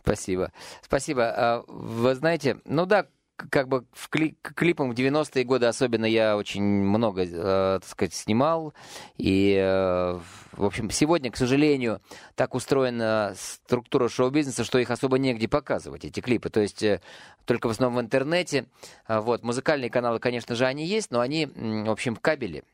[0.03, 0.53] Спасибо.
[0.83, 1.23] Спасибо.
[1.37, 3.07] А, Вы знаете, ну да,
[3.37, 7.89] как бы в кли- к клипам в 90-е годы особенно я очень много, э, так
[7.89, 8.75] сказать, снимал.
[9.19, 10.19] И, э,
[10.53, 12.01] в общем, сегодня, к сожалению,
[12.35, 16.51] так устроена структура шоу-бизнеса, что их особо негде показывать, эти клипы.
[16.51, 17.01] То есть э,
[17.45, 18.67] только в основном в интернете.
[19.07, 19.43] А, Вот.
[19.43, 22.65] Музыкальные каналы, конечно же, они есть, но они, в общем, в кабеле.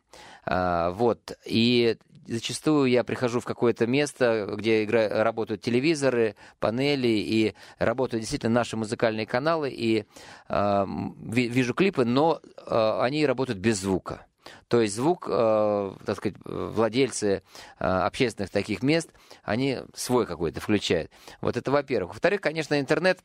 [0.45, 1.37] А, Вот.
[1.45, 5.23] И зачастую я прихожу в какое-то место, где игра...
[5.23, 10.05] работают телевизоры, панели, и работают действительно наши музыкальные каналы, и
[10.49, 14.27] ви- вижу клипы, но а, они работают без звука.
[14.69, 17.43] То есть звук, э, так сказать, владельцы
[17.79, 19.11] э, общественных таких мест,
[19.43, 21.11] они свой какой-то включают.
[21.41, 22.13] Вот это во-первых.
[22.13, 23.21] Во-вторых, конечно, интернет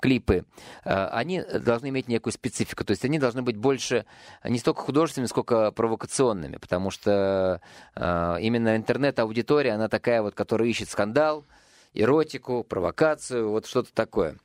[0.00, 0.44] клипы,
[0.84, 2.84] э, они должны иметь некую специфику.
[2.84, 4.06] То есть они должны быть больше
[4.44, 7.60] не столько художественными, сколько провокационными, потому что
[7.96, 11.44] э, именно интернет-аудитория, она такая вот, которая ищет скандал,
[11.92, 14.36] эротику, провокацию, вот что-то такое.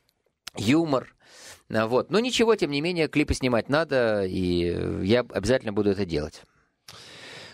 [0.55, 1.13] Юмор.
[1.69, 2.09] Вот.
[2.09, 6.41] Но ничего, тем не менее, клипы снимать надо, и я обязательно буду это делать.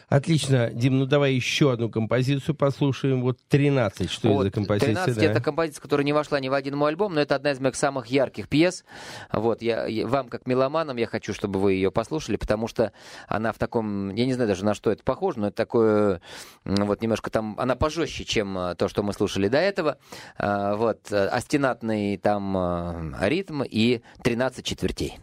[0.08, 0.70] Отлично.
[0.72, 3.22] Дим, ну давай еще одну композицию послушаем.
[3.22, 4.10] Вот 13.
[4.10, 4.94] Что это Вот, за композиция?
[4.94, 5.24] 13 да?
[5.26, 7.76] это композиция, которая не вошла ни в один мой альбом, но это одна из моих
[7.76, 8.84] самых ярких пьес.
[9.32, 12.92] Вот, я, я- вам, как меломанам, я хочу, чтобы вы ее послушали, потому что
[13.28, 16.22] она в таком, я не знаю даже на что это похоже, но это такое,
[16.64, 19.98] вот немножко там, она пожестче, чем а, то, что мы слушали до этого.
[20.38, 25.18] А, Вот, а, остенатный там а, ритм и 13 четвертей.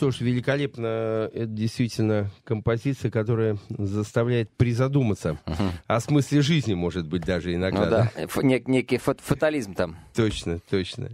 [0.00, 1.28] Что ж, великолепно.
[1.34, 5.38] Это действительно композиция, которая заставляет призадуматься
[5.86, 7.84] о смысле жизни, может быть, даже иногда.
[7.84, 9.98] Ну да, Ф- нек- некий фат- фатализм там.
[10.14, 11.10] Точно, точно.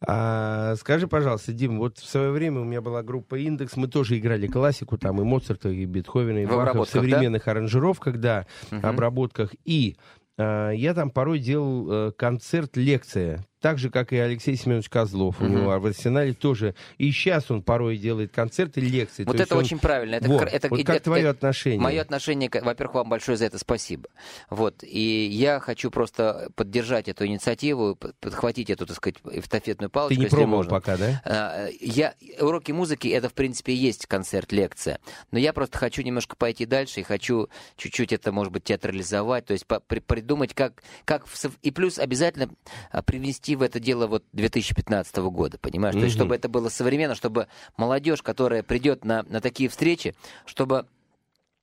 [0.00, 4.18] А, скажи, пожалуйста, Дим, вот в свое время у меня была группа «Индекс», мы тоже
[4.18, 7.00] играли классику, там и Моцарта, и Бетховена, и В Баха в обработках, да?
[7.08, 8.86] современных аранжировках, да, Мгм.
[8.86, 9.54] обработках.
[9.64, 9.94] И
[10.36, 15.40] а, я там порой делал э, концерт-лекция, так же, как и Алексей Семенович Козлов.
[15.40, 15.56] У Мгм.
[15.56, 16.76] него в арсенале тоже.
[16.98, 19.24] И сейчас он порой делает концерты, лекции.
[19.24, 20.14] Вот То это он- очень правильно.
[20.14, 21.80] Это, Вот, это, вот как это- твое отношение?
[21.80, 24.08] Мое отношение, во-первых, вам большое за это спасибо.
[24.50, 24.84] Вот.
[24.84, 30.24] И я хочу просто поддержать эту инициативу, подхватить эту, так сказать, эстафетную Ты палочку, не
[30.26, 30.70] если пробовал можно.
[30.70, 31.22] пока, да?
[31.24, 35.00] А, Я, уроки музыки это, в принципе, есть концерт-лекция.
[35.32, 39.54] Но я просто хочу немножко пойти дальше и хочу чуть-чуть это, может быть, театрализовать, то
[39.54, 39.66] есть
[40.06, 41.26] придумать, как, как
[41.62, 42.48] и плюс обязательно
[42.92, 45.94] а, привнести в это дело вот 2015 года, понимаешь?
[45.94, 50.86] То есть, чтобы это было современно, чтобы молодежь, которая придет на, на такие встречи, чтобы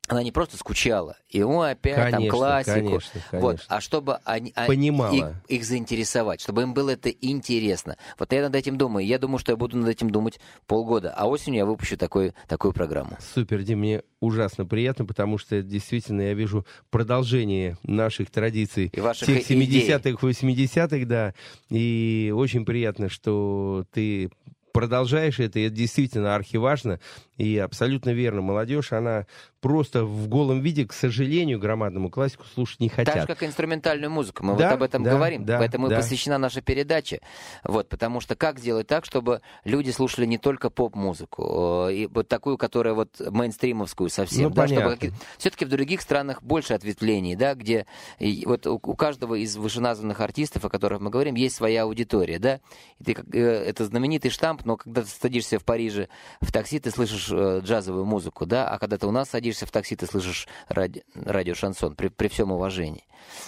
[0.10, 2.74] она не просто скучала, о, опять там Конечно, классику.
[2.74, 3.66] конечно, Вот, конечно.
[3.70, 5.14] а чтобы они, а- Понимала.
[5.48, 7.96] их, их заинтересовать, чтобы им было это интересно.
[8.20, 9.06] Вот я над этим думаю.
[9.08, 11.14] Я думаю, что я буду над этим думать полгода.
[11.16, 13.18] А осенью я выпущу такой, такую программу.
[13.34, 19.30] Супер, Дим, мне ужасно приятно, потому что действительно я вижу продолжение наших традиций И ваших
[19.30, 21.34] и- 70-х, 80-х, да.
[21.70, 24.30] И очень приятно, что ты
[24.74, 27.00] продолжаешь это, и это действительно архиважно.
[27.38, 29.26] И абсолютно верно, молодежь, она
[29.60, 33.28] просто в голом виде, к сожалению, громадному классику слушать не Так же, хотят.
[33.28, 34.44] как и инструментальную музыку.
[34.46, 35.46] Мы Да, вот об этом да, говорим.
[35.46, 35.96] да, Поэтому и да.
[35.98, 37.20] посвящена наша передача.
[37.64, 42.28] Вот, потому что как сделать так, чтобы люди слушали не только поп-музыку, э, и вот
[42.28, 44.44] такую, которая вот мейнстримовскую совсем.
[44.44, 44.98] Ну, да, чтобы понятно.
[44.98, 47.86] какие- Все-таки в других странах больше ответвлений, да, где
[48.20, 52.38] и вот у, у каждого из вышеназванных артистов, о которых мы говорим, есть своя аудитория,
[52.38, 52.60] да.
[53.00, 56.10] И ты, э, это знаменитый штамп, но когда ты садишься в Париже
[56.42, 59.72] в такси, ты слышишь э, джазовую музыку, да, а когда ты у нас садишься в
[59.72, 63.06] такси, ты слышишь ради, радиошансон, при, при всем уважении.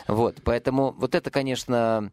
[0.07, 2.11] Вот, поэтому вот это, конечно,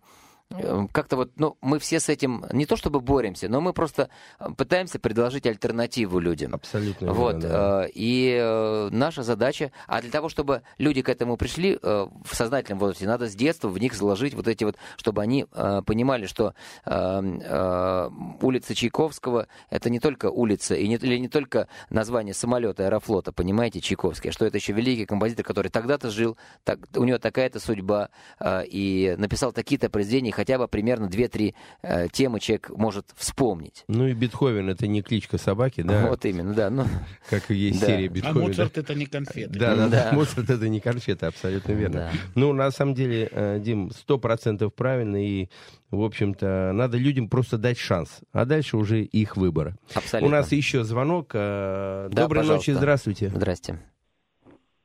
[0.92, 4.48] как-то вот, ну, мы все с этим не то чтобы боремся, но мы просто э,
[4.56, 6.54] пытаемся предложить альтернативу людям.
[6.54, 7.84] Абсолютно верно, Вот, да.
[7.86, 12.78] э, и э, наша задача, а для того, чтобы люди к этому пришли в сознательном
[12.78, 15.46] возрасте, надо с детства в них заложить вот эти вот, чтобы они
[15.86, 22.84] понимали, что улица Чайковского это не только улица и не, или не только название самолета
[22.84, 27.18] Аэрофлота, понимаете, Чайковский, а что это еще великий композитор, который тогда-то жил, так, у него
[27.18, 28.10] такая-то судьба
[28.44, 33.84] и написал такие-то произведения, хотя бы примерно 2-3 э, темы человек может вспомнить.
[33.86, 36.68] Ну и Бетховен это не кличка собаки, да, Вот именно, да.
[36.68, 36.84] Ну,
[37.30, 37.86] как и есть Да.
[37.86, 38.40] серия А Бетховена.
[38.40, 38.46] да.
[38.48, 39.56] Моцарт это не конфеты.
[39.56, 40.10] Да, да, да.
[40.12, 42.10] Моцарт это не конфета, абсолютно верно.
[42.12, 42.18] Да.
[42.34, 45.48] Ну, на самом деле, э, Дим, сто процентов правильно, и,
[45.92, 49.76] в общем-то, надо людям просто дать шанс, а дальше уже их выбор.
[49.94, 50.26] абсолютно.
[50.26, 51.30] У нас еще звонок.
[51.34, 52.70] э, Да, Доброй пожалуйста.
[52.72, 53.28] ночи, здравствуйте.
[53.30, 53.78] Здрасте.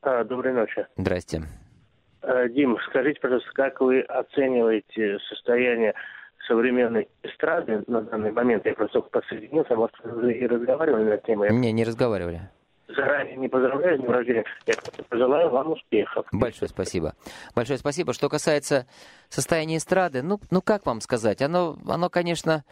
[0.02, 0.86] А, Доброй ночи.
[0.96, 1.42] Здрасте.
[2.28, 5.94] Э, Дим, скажите, пожалуйста, как вы оцениваете состояние
[6.46, 8.66] современной эстрады на данный момент?
[8.66, 11.46] Я просто подсоединился, может, вы и разговаривали на тему.
[11.46, 12.42] Не, не разговаривали.
[12.88, 14.44] заранее не поздравляю с днем рождения.
[14.66, 14.74] Я
[15.08, 16.26] пожелаю вам успехов.
[16.30, 17.14] Большое спасибо.
[17.54, 18.12] Большое спасибо.
[18.12, 18.86] Что касается
[19.30, 22.62] состояния эстрады, ну, ну как вам сказать, оно, оно, конечно,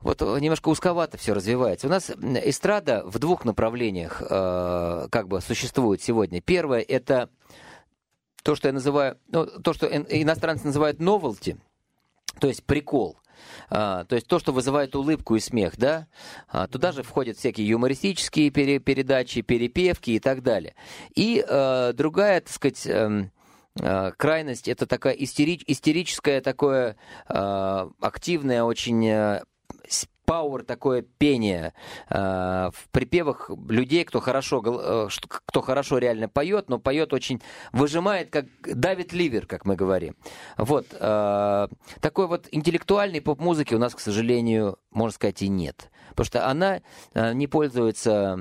[0.00, 1.86] вот немножко узковато все развивается.
[1.86, 6.42] У нас эстрада в двух направлениях э, как бы существует сегодня.
[6.42, 7.30] Первое это
[8.42, 11.58] то, что я называю, ну, то, что ин- иностранцы называют novelty,
[12.40, 13.18] то есть прикол.
[13.70, 16.06] А, то есть то, что вызывает улыбку и смех, да,
[16.48, 20.74] А, туда же входят всякие юмористические пере- передачи, перепевки и так далее.
[21.14, 23.32] И э, другая, так сказать, эм,
[23.80, 26.96] э, крайность это такая истерич- истерическое такое
[27.28, 29.42] э, активное очень э,
[30.24, 31.74] пауэр такое пение
[32.08, 37.42] э, в припевах людей, кто хорошо, э, кто хорошо реально поет, но поет очень,
[37.72, 40.16] выжимает, как давит ливер, как мы говорим.
[40.56, 40.86] Вот.
[40.92, 41.68] э,
[42.00, 45.90] такой вот интеллектуальной поп-музыки у нас, к сожалению, можно сказать, и нет.
[46.10, 46.82] Потому что она
[47.14, 48.38] не пользуется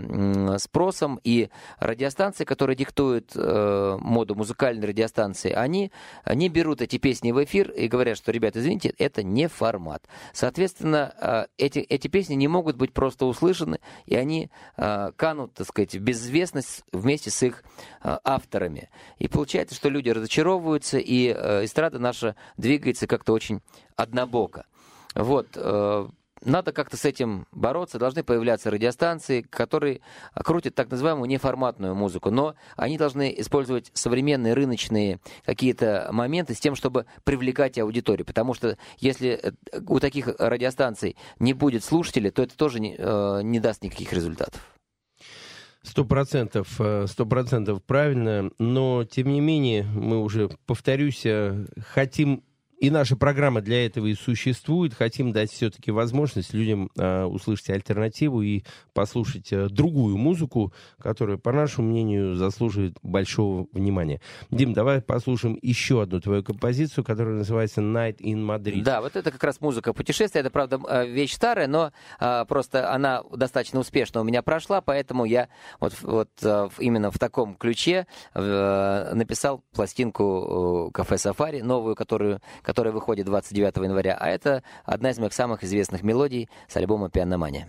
[0.59, 5.93] спросом, и радиостанции, которые диктуют моду музыкальной радиостанции, они
[6.25, 10.03] не берут эти песни в эфир и говорят, что, ребят, извините, это не формат.
[10.33, 15.67] Соответственно, э, эти, эти песни не могут быть просто услышаны, и они э, канут, так
[15.67, 17.63] сказать, в безызвестность вместе с их
[18.03, 18.89] э, авторами.
[19.17, 23.61] И получается, что люди разочаровываются, и э, эстрада наша двигается как-то очень
[23.95, 24.65] однобоко.
[25.15, 25.47] Вот.
[25.55, 26.07] э,
[26.43, 27.99] надо как-то с этим бороться.
[27.99, 30.01] Должны появляться радиостанции, которые
[30.33, 32.31] крутят так называемую неформатную музыку.
[32.31, 38.25] Но они должны использовать современные рыночные какие-то моменты с тем, чтобы привлекать аудиторию.
[38.25, 39.51] Потому что если э,
[39.87, 44.61] у таких радиостанций не будет слушателей, то это тоже не, э, не даст никаких результатов.
[45.83, 51.25] Сто процентов, э, сто процентов правильно, но тем не менее мы уже, повторюсь,
[51.93, 52.43] хотим
[52.81, 54.95] и наша программа для этого и существует.
[54.95, 58.63] Хотим дать все-таки возможность людям э, услышать альтернативу и
[58.93, 64.19] послушать э, другую музыку, которая, по нашему мнению, заслуживает большого внимания.
[64.49, 68.81] Дим, давай послушаем еще одну твою композицию, которая называется Night in Madrid.
[68.81, 70.41] Да, вот это как раз музыка путешествия.
[70.41, 75.25] Это, правда, э, вещь старая, но э, просто она достаточно успешно у меня прошла, поэтому
[75.25, 81.95] я вот, вот э, именно в таком ключе э, написал пластинку э, «Кафе Сафари», новую,
[81.95, 82.41] которую,
[82.71, 84.15] которая выходит 29 января.
[84.17, 87.67] А это одна из моих самых известных мелодий с альбома «Пианомания».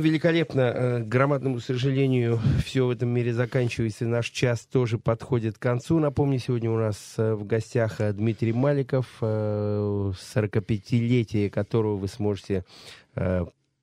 [0.00, 0.60] Великолепно.
[0.60, 4.06] Э, К громадному сожалению, все в этом мире заканчивается.
[4.06, 5.98] Наш час тоже подходит к концу.
[5.98, 12.64] Напомню, сегодня у нас э, в гостях э, Дмитрий Маликов, э, 45-летие которого вы сможете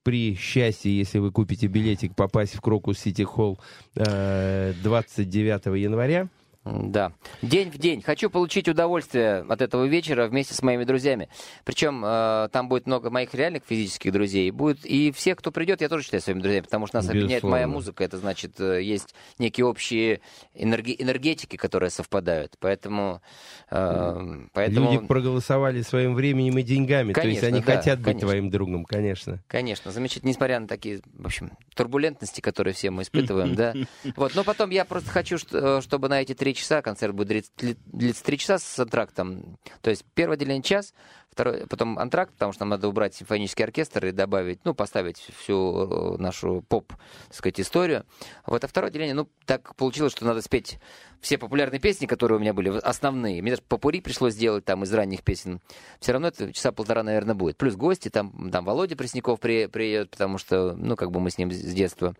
[0.07, 3.59] при счастье, если вы купите билетик, попасть в Крокус Сити Холл
[3.97, 6.29] э, 29 января.
[6.67, 7.11] Да.
[7.41, 8.01] День в день.
[8.01, 11.29] Хочу получить удовольствие от этого вечера вместе с моими друзьями.
[11.63, 14.49] Причем э, там будет много моих реальных физических друзей.
[14.51, 17.67] Будет и всех, кто придет, я тоже считаю своими друзьями, потому что нас объединяет моя
[17.67, 18.03] музыка.
[18.03, 20.21] Это значит, э, есть некие общие
[20.53, 22.55] энерги- энергетики, которые совпадают.
[22.59, 23.21] Поэтому...
[23.69, 24.91] э, поэтому...
[24.91, 27.13] Люди проголосовали своим временем и деньгами.
[27.13, 28.27] То есть Конечно, они да, хотят быть конечно.
[28.27, 29.41] твоим другом, конечно.
[29.47, 33.73] Конечно, замечательно, несмотря на такие, в общем, турбулентности, которые все мы испытываем, да.
[34.15, 37.51] Вот, но потом я просто хочу, что- чтобы на эти три часа, концерт будет длиться-
[37.57, 39.57] дли- длиться три часа с антрактом.
[39.81, 40.93] То есть первое отделение час,
[41.29, 46.15] второй, потом антракт, потому что нам надо убрать симфонический оркестр и добавить, ну, поставить всю
[46.15, 46.93] э, нашу поп,
[47.27, 48.05] так сказать, историю.
[48.45, 50.79] Вот, а второе отделение, ну, так получилось, что надо спеть
[51.21, 53.41] все популярные песни, которые у меня были, основные.
[53.41, 55.61] Мне даже попури пришлось сделать там из ранних песен.
[55.99, 57.57] Все равно это часа полтора, наверное, будет.
[57.57, 61.37] Плюс гости, там, там Володя Пресняков при, приедет, потому что, ну, как бы мы с
[61.37, 62.15] ним с детства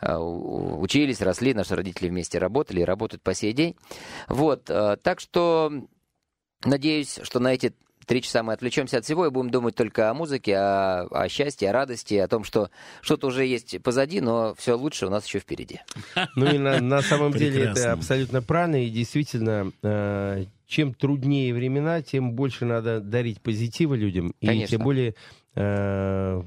[0.00, 3.74] учились, росли, наши родители вместе работали и работают по сей день.
[4.28, 5.72] Вот, а, так что
[6.64, 7.74] надеюсь, что на эти
[8.06, 11.68] три часа мы отвлечемся от всего и будем думать только о музыке, о, о счастье,
[11.68, 12.70] о радости, о том, что
[13.02, 15.80] что-то уже есть позади, но все лучше у нас еще впереди.
[16.34, 18.82] Ну и на, на самом деле это абсолютно правильно.
[18.82, 24.32] И действительно, э, чем труднее времена, тем больше надо дарить позитива людям.
[24.40, 25.14] И тем более...
[25.54, 26.42] э,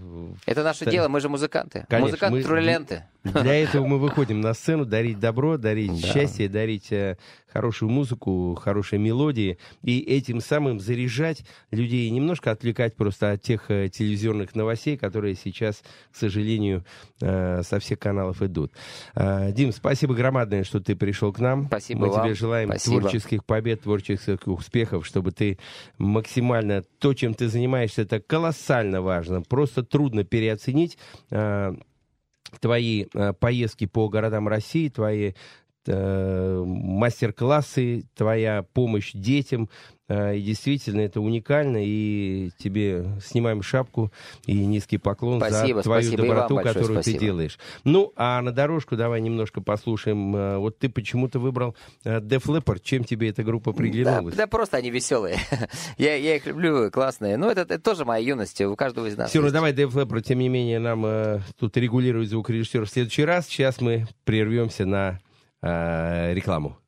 [0.47, 1.85] Это наше дело, мы же музыканты.
[1.89, 3.03] Конечно, музыканты мы- трулленты.
[3.23, 6.07] Для этого мы выходим на сцену, дарить добро, дарить Да.
[6.07, 7.17] счастье, дарить э,
[7.53, 13.89] хорошую музыку, хорошие мелодии, и этим самым заряжать людей, немножко отвлекать просто от тех э,
[13.89, 16.83] телевизионных новостей, которые сейчас, к сожалению,
[17.21, 18.71] э, со всех каналов идут.
[19.15, 21.67] Э, Дим, спасибо громадное, что ты пришел к нам.
[21.67, 22.25] Спасибо Мы вам.
[22.25, 23.01] тебе желаем Спасибо.
[23.01, 25.59] творческих побед, творческих успехов, чтобы ты
[25.99, 29.41] максимально то, чем ты занимаешься, это колоссально важно.
[29.41, 30.97] Просто трудно переоценить
[31.29, 31.73] э,
[32.59, 35.33] твои э, поездки по городам России, твои
[35.87, 39.69] э, мастер-классы, твоя помощь детям.
[40.07, 41.77] Э, и действительно, это уникально.
[41.81, 44.11] И тебе снимаем шапку
[44.45, 46.23] и низкий поклон Спасибо, за твою спасибо.
[46.23, 47.19] Доброту, которую спасибо.
[47.19, 47.59] ты делаешь.
[47.83, 50.35] Ну, а на дорожку давай немножко послушаем.
[50.35, 52.81] Э, Вот ты почему-то выбрал Def Leppard.
[52.83, 54.35] Чем тебе эта группа Да, приглянулась?
[54.35, 55.37] да просто они веселые.
[55.97, 57.37] я, я их люблю, классные.
[57.37, 59.29] Ну, это, это тоже моя юность, у каждого из нас.
[59.29, 63.23] Все, ну давай, Def Leppard, тем не менее, нам э, тут регулирует звукорежиссер в следующий
[63.23, 63.47] раз.
[63.47, 65.19] Сейчас мы прервемся на
[65.61, 66.80] э, рекламу.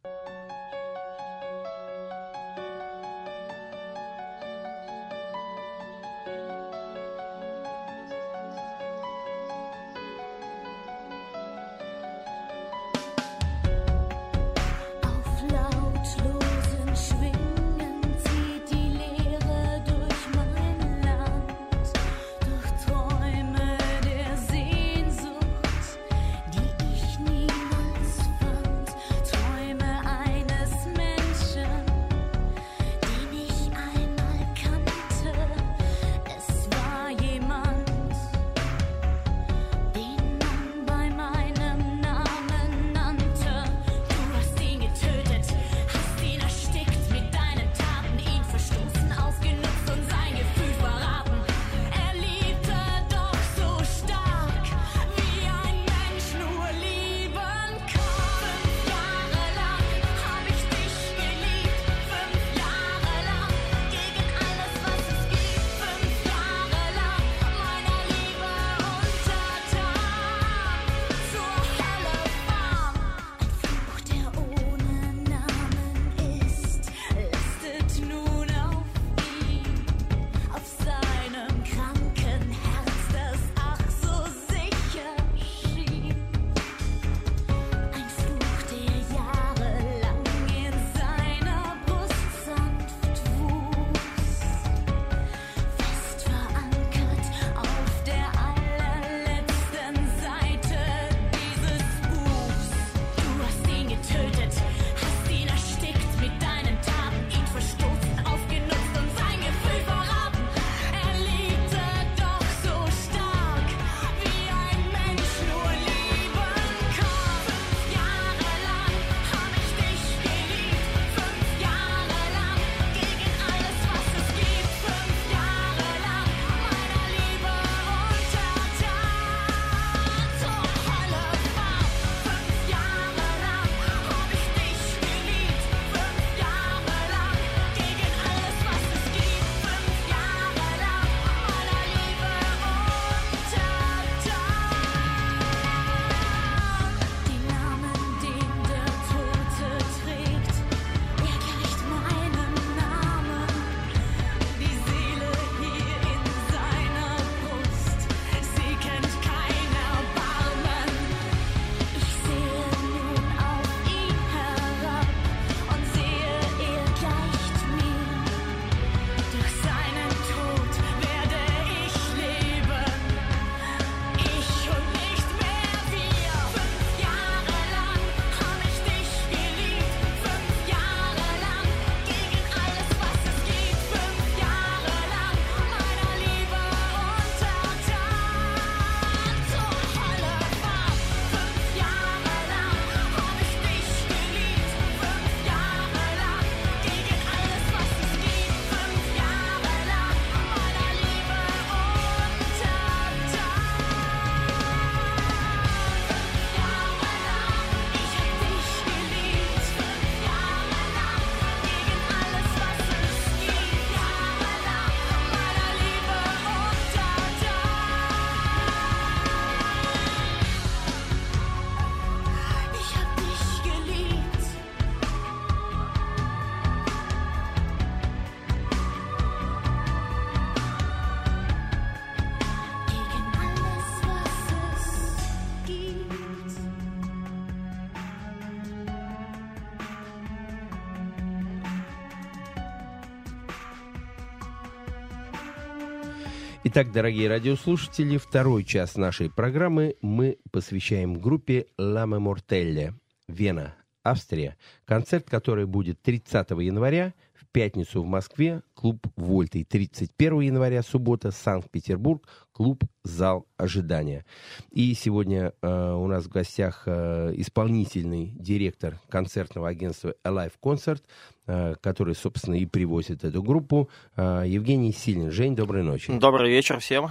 [246.75, 252.95] Итак, дорогие радиослушатели, второй час нашей программы мы посвящаем группе «Ламе Мортелле»
[253.27, 254.57] Вена, Австрия.
[254.83, 259.63] Концерт, который будет 30 января в пятницу в Москве, клуб «Вольты».
[259.63, 264.25] 31 января, суббота, Санкт-Петербург, клуб «Зал ожидания».
[264.71, 271.03] И сегодня э, у нас в гостях э, исполнительный директор концертного агентства Alive Concert,
[271.45, 275.31] который, собственно, и привозит эту группу, э, Евгений Силин.
[275.31, 276.11] Жень, доброй ночи.
[276.17, 277.09] Добрый вечер всем.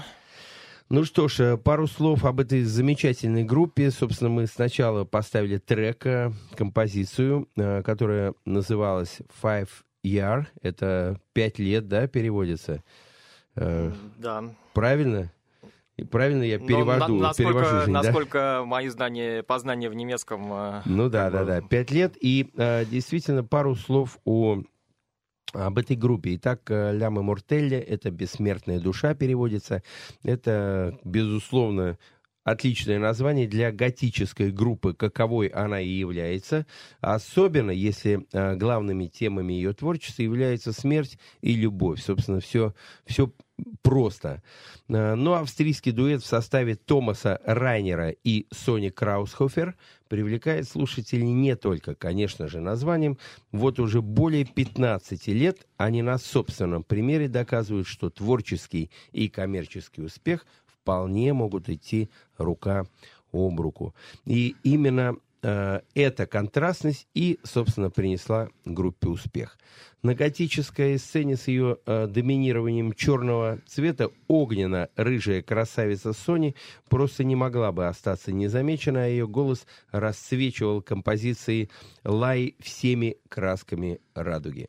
[0.89, 3.91] Ну что ж, э, пару слов об этой замечательной группе.
[3.91, 9.71] Собственно, мы сначала поставили трек, э, композицию, э, которая называлась Five
[10.05, 10.47] Year.
[10.61, 12.83] Это пять лет, да, переводится?
[13.57, 14.45] Э, Да.
[14.75, 15.33] Правильно?
[16.11, 18.03] Правильно я Ну, перевожу, на- насколько, перевожу, Жень, да?
[18.03, 20.53] насколько мои знания, познания в немецком...
[20.53, 22.15] э, Ну да, да, да, пять лет.
[22.21, 24.63] И э, действительно пару слов о
[25.53, 26.35] об этой группе.
[26.37, 29.83] Итак, э, Ляма Мортелли— это «Бессмертная душа» переводится.
[30.25, 31.99] Это, безусловно,
[32.43, 36.67] отличное название для готической группы, каковой она и является.
[37.03, 42.01] Особенно, если э, главными темами ее творчества являются смерть и любовь.
[42.01, 42.75] Собственно, все,
[43.05, 43.31] все
[43.83, 44.43] просто.
[44.89, 49.77] Э, Но австрийский дуэт в составе Томаса Райнера и Сони Краусхофер
[50.09, 53.19] привлекает слушателей не только, конечно же, названием.
[53.51, 60.47] Вот уже более 15 лет они на собственном примере доказывают, что творческий и коммерческий успех
[60.67, 62.87] вполне могут идти рука
[63.33, 63.95] об руку.
[64.27, 69.59] И именно эта контрастность и, собственно, принесла группе успех.
[70.03, 76.57] На готической сцене с ее э, доминированием черного цвета огненно-рыжая красавица Сони
[76.89, 81.71] просто не могла бы остаться незамеченной, а ее голос расцвечивал композиции
[82.03, 84.69] «Лай всеми красками радуги».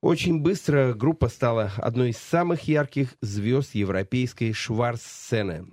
[0.00, 5.66] Очень быстро группа стала одной из самых ярких звезд европейской шварц-сцены.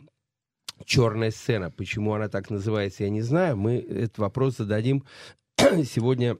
[0.84, 1.72] Черная сцена.
[1.72, 3.58] Почему она так называется, я не знаю.
[3.58, 5.04] Мы этот вопрос зададим
[5.58, 6.38] сегодня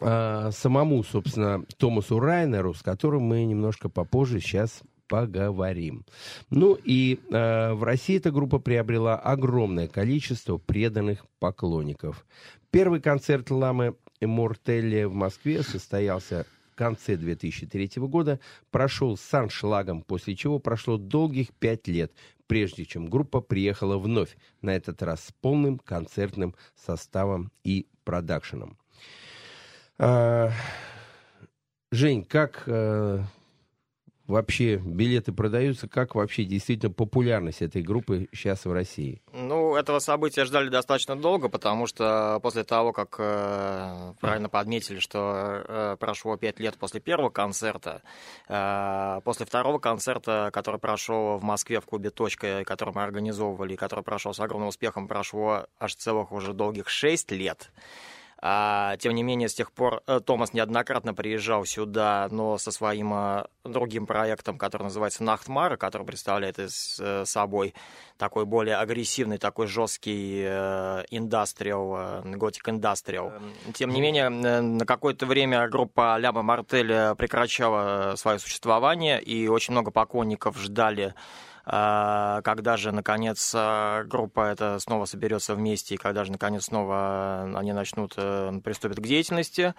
[0.00, 6.04] а, самому, собственно, Томасу Райнеру, с которым мы немножко попозже сейчас поговорим.
[6.50, 12.26] Ну и э, в России эта группа приобрела огромное количество преданных поклонников.
[12.70, 18.40] Первый концерт Ламы Мортелли в Москве состоялся в конце 2003 года,
[18.72, 22.12] прошел с аншлагом, после чего прошло долгих пять лет,
[22.46, 28.78] прежде чем группа приехала вновь, на этот раз с полным концертным составом и продакшеном.
[29.98, 30.50] А,
[31.90, 33.22] Жень, как э,
[34.26, 39.22] вообще билеты продаются, как вообще действительно популярность этой группы сейчас в России?
[39.32, 45.62] Ну, этого события ждали достаточно долго, потому что после того, как э, правильно подметили, что
[45.66, 48.02] э, прошло пять лет после первого концерта,
[48.48, 54.04] э, после второго концерта, который прошел в Москве в клубе «Точка», который мы организовывали, который
[54.04, 57.70] прошел с огромным успехом, прошло аж целых уже долгих шесть лет.
[58.46, 63.14] А, тем не менее, с тех пор э, Томас неоднократно приезжал сюда, но со своим
[63.14, 67.72] э, другим проектом, который называется «Нахтмара», который представляет из э, собой
[68.18, 73.32] такой более агрессивный, такой жесткий э, индастриал, готик индастриал.
[73.72, 79.72] Тем не менее, э, на какое-то время группа Ляма Мартель прекращала свое существование, и очень
[79.72, 81.22] много поклонников ждали а,
[81.66, 87.72] когда же, наконец, а, группа эта снова соберется вместе, и когда же, наконец, снова они
[87.72, 89.74] начнут, э, приступят к деятельности.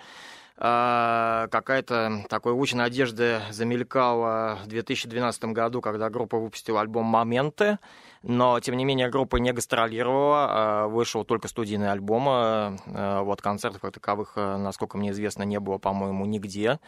[0.57, 7.77] А, Какая-то такой луч надежды замелькала в 2012 году, когда группа выпустила альбом «Моменты»,
[8.23, 12.25] но, тем не менее, группа не гастролировала, а вышел только студийный альбом.
[12.27, 16.79] а, Вот концертов как таковых, а, насколько мне известно, не было, по-моему, нигде.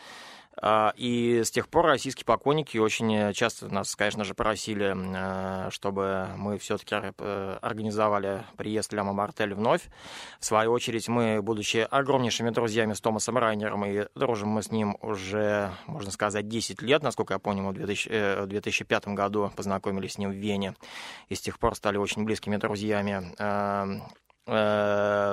[0.59, 6.29] А, И с тех пор российские поклонники очень часто нас, конечно же, просили, э, чтобы
[6.35, 9.87] мы все-таки организовали приезд Ляма Мартель вновь.
[10.39, 14.97] В свою очередь, мы, будучи огромнейшими друзьями с Томасом Райнером, и дружим мы с ним
[15.01, 20.13] уже, можно сказать, 10 лет, насколько я мы в 2000 э, в 2005 году познакомились
[20.13, 20.75] с ним в Вене,
[21.29, 23.33] и с тех пор стали очень близкими друзьями.
[23.37, 23.99] Э,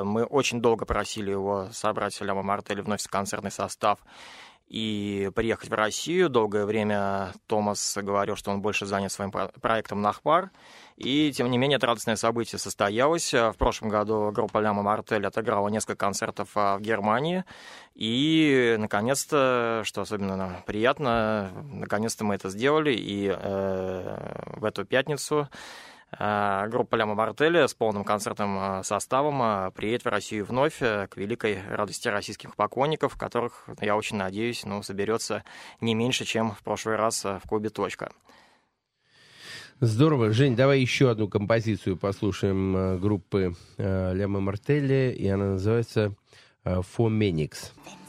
[0.04, 4.00] Мы очень долго просили его собрать Ляма Мартель вновь в концертный состав
[4.68, 6.28] и приехать в Россию.
[6.28, 10.50] Долгое время Томас говорил, что он больше занят своим про- проектом «Нахпар».
[10.96, 13.32] И, тем не менее, это радостное событие состоялось.
[13.32, 17.44] В прошлом году группа Ляма Мартель отыграла несколько концертов а, в Германии.
[17.94, 22.94] И, наконец-то, что особенно приятно, наконец-то мы это сделали.
[22.94, 25.48] И э, в эту пятницу
[26.12, 31.08] а, группа Ляма Мартелли с полным концертным а, составом а, приедет в Россию вновь э,
[31.08, 35.42] к великой радости российских поклонников, которых, я очень надеюсь, ну, соберется
[35.80, 37.70] не меньше, чем в прошлый раз э, в Кубе.
[37.70, 38.12] «Точка».
[39.80, 40.30] Здорово.
[40.30, 46.14] Жень, давай еще одну композицию послушаем э, группы Ляма Мартелли, и она называется
[46.64, 47.72] «Фоменикс».
[47.72, 48.03] Фоменикс.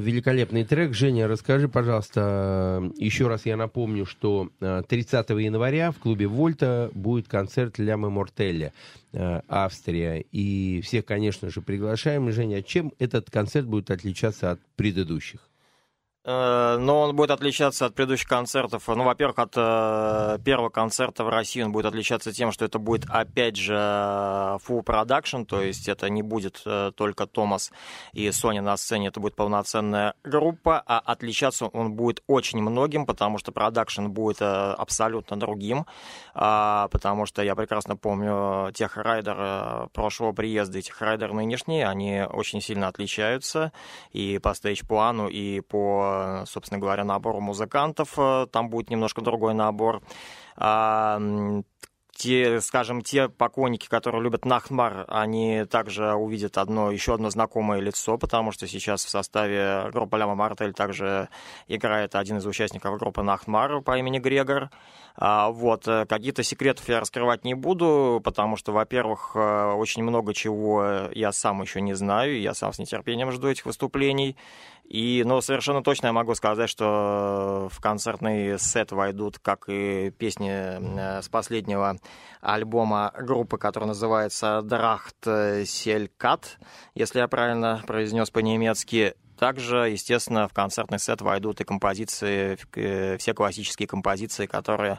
[0.00, 0.94] великолепный трек.
[0.94, 6.90] Женя, расскажи, пожалуйста, э, еще раз я напомню, что э, 30 января в клубе «Вольта»
[6.94, 8.72] будет концерт Лямы Мортелли,
[9.12, 10.24] э, Австрия.
[10.32, 12.32] И всех, конечно же, приглашаем.
[12.32, 15.49] Женя, чем этот концерт будет отличаться от предыдущих?
[16.30, 18.86] Э, но он будет отличаться от предыдущих концертов.
[18.86, 23.06] Ну, во-первых, от э, первого концерта в России он будет отличаться тем, что это будет,
[23.08, 27.72] опять же, full production, то есть это не будет э, только Томас
[28.12, 33.38] и Соня на сцене, это будет полноценная группа, а отличаться он будет очень многим, потому
[33.38, 35.86] что продакшн будет абсолютно другим,
[36.34, 42.22] а, потому что я прекрасно помню тех райдер прошлого приезда и тех райдер нынешние, они
[42.22, 43.72] очень сильно отличаются
[44.12, 48.14] и по stage плану, и по Э, собственно говоря, набору музыкантов.
[48.18, 50.02] Э, там будет немножко другой набор
[50.56, 51.18] а,
[52.20, 58.18] те, скажем, те поклонники, которые любят Nachtmahr, они также увидят одно, еще одно знакомое лицо,
[58.18, 61.30] потому что сейчас в составе группы L'Âme Immortelle также
[61.66, 64.68] играет один из участников группы Нахмар по имени Грегор.
[65.16, 71.08] А, вот, э, какие-то секретов я раскрывать не буду, потому что, во-первых, очень много чего
[71.12, 74.36] я сам еще не знаю, я сам с нетерпением жду этих выступлений.
[74.90, 80.50] И, но совершенно точно я могу сказать, что в концертный сет войдут как и песни
[80.50, 81.96] э, с последнего
[82.40, 86.58] альбома группы, который называется Драхт Селькат,
[86.96, 89.14] если я правильно произнес по-немецки.
[89.38, 94.98] Также, естественно, в концертный сет войдут и композиции, э, все классические композиции, которые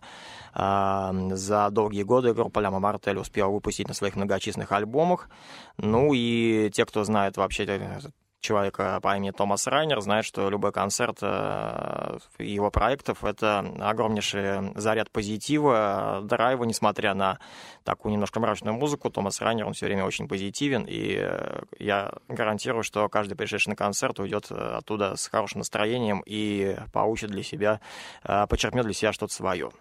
[0.56, 5.30] э, за долгие годы группа Ляма Мартель успела выпустить на своих многочисленных альбомах.
[5.78, 8.00] Ну и те, кто знает вообще э,
[8.42, 15.10] человека по имени Томас Райнер знает, что любой концерт э, его проектов— это огромнейший заряд
[15.12, 17.40] позитива, драйва, несмотря на
[17.84, 19.10] такую немножко мрачную музыку.
[19.10, 23.76] Томас Райнер, он все время очень позитивен, и э, я гарантирую, что каждый пришедший на
[23.76, 27.80] концерт уйдет э, оттуда с хорошим настроением и получит для себя,
[28.24, 29.72] почерпнет для себя что-то свое.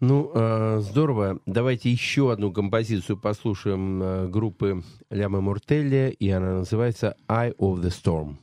[0.00, 1.40] Ну, э, здорово.
[1.46, 7.90] Давайте еще одну композицию послушаем э, группы Ляма Муртелли, и она называется «Eye of the
[7.90, 8.36] Storm».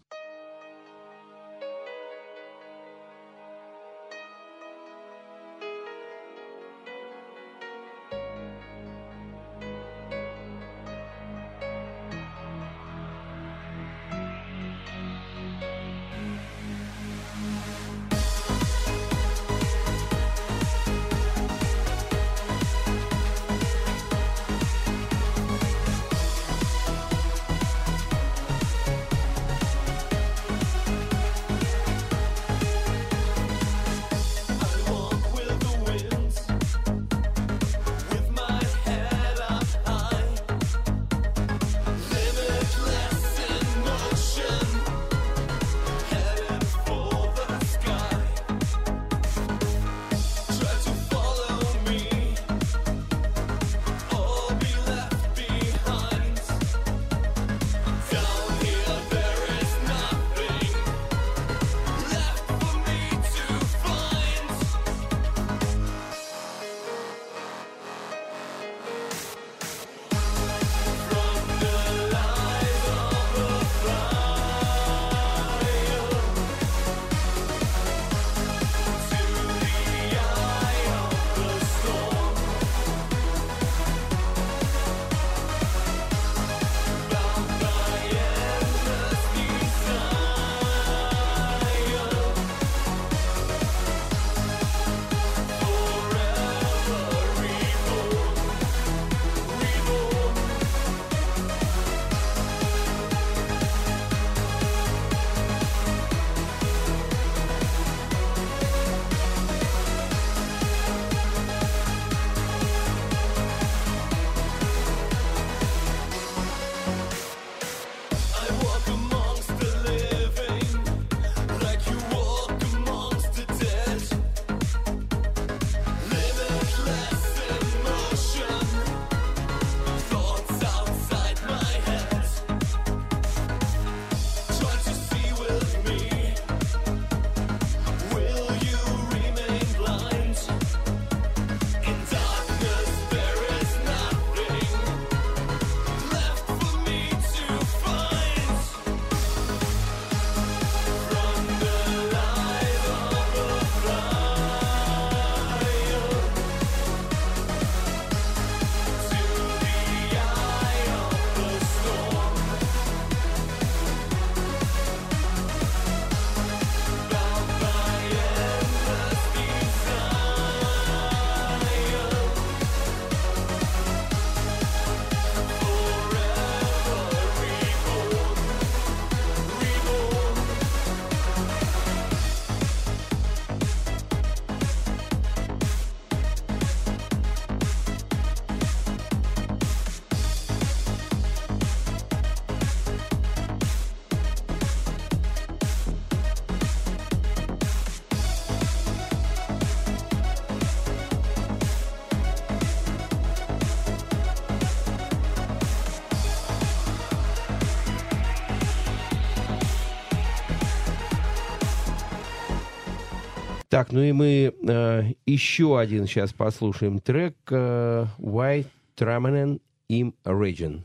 [213.82, 219.60] Так, ну и мы э, еще один сейчас послушаем трек э, White Tramanen
[219.90, 220.84] im Region.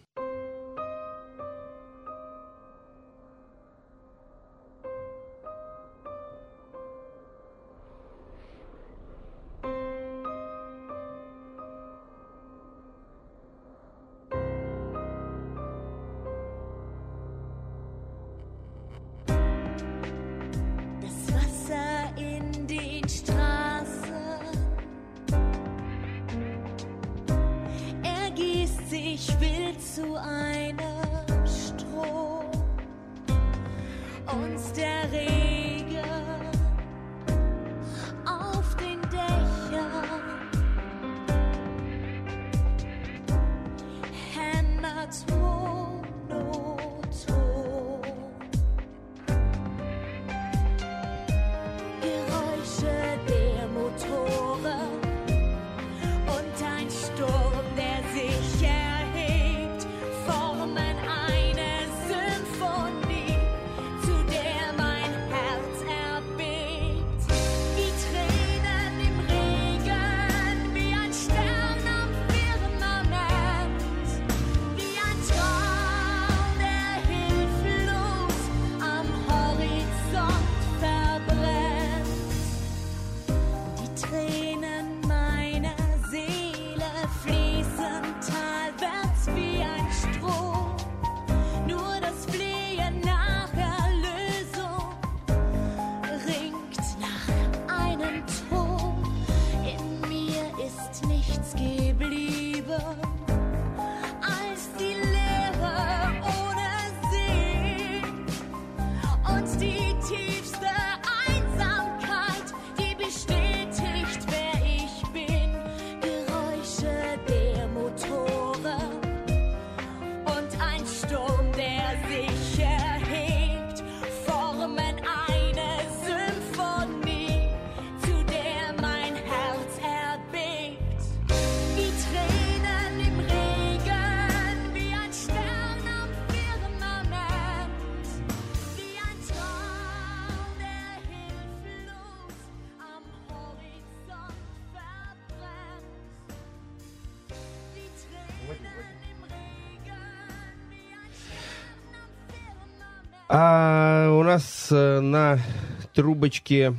[155.96, 156.74] трубочке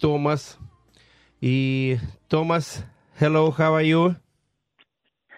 [0.00, 0.58] Томас.
[1.40, 1.96] И
[2.28, 2.84] Томас,
[3.18, 4.16] hello, how are you?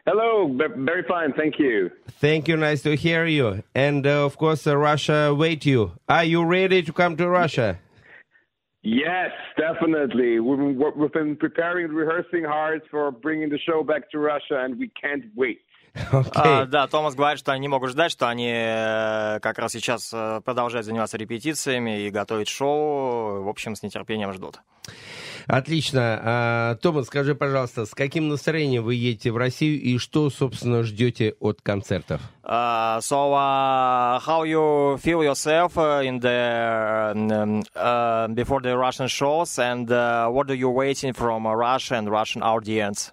[0.04, 1.90] Hello, ve- very fine, thank you.
[2.20, 3.62] Thank you, nice to hear you.
[3.74, 5.92] And uh, of course, uh, Russia wait you.
[6.09, 7.78] Are you ready to come to Russia?
[8.82, 10.40] Yes, definitely.
[10.40, 14.18] We've been, wor- we've been preparing and rehearsing hard for bringing the show back to
[14.18, 15.60] Russia, and we can't wait.
[16.11, 16.31] Okay.
[16.33, 20.11] А, да, Томас говорит, что они не могут ждать, что они э, как раз сейчас
[20.13, 23.43] э, продолжают заниматься репетициями и готовить шоу.
[23.43, 24.61] В общем, с нетерпением ждут.
[25.47, 26.19] Отлично.
[26.21, 31.35] А, Томас, скажи, пожалуйста, с каким настроением вы едете в Россию и что, собственно, ждете
[31.39, 32.21] от концертов?
[32.43, 39.59] Uh, so, uh, how you feel yourself uh, in the uh, before the Russian shows,
[39.59, 43.11] and uh, what are you waiting from Russia and Russian audience?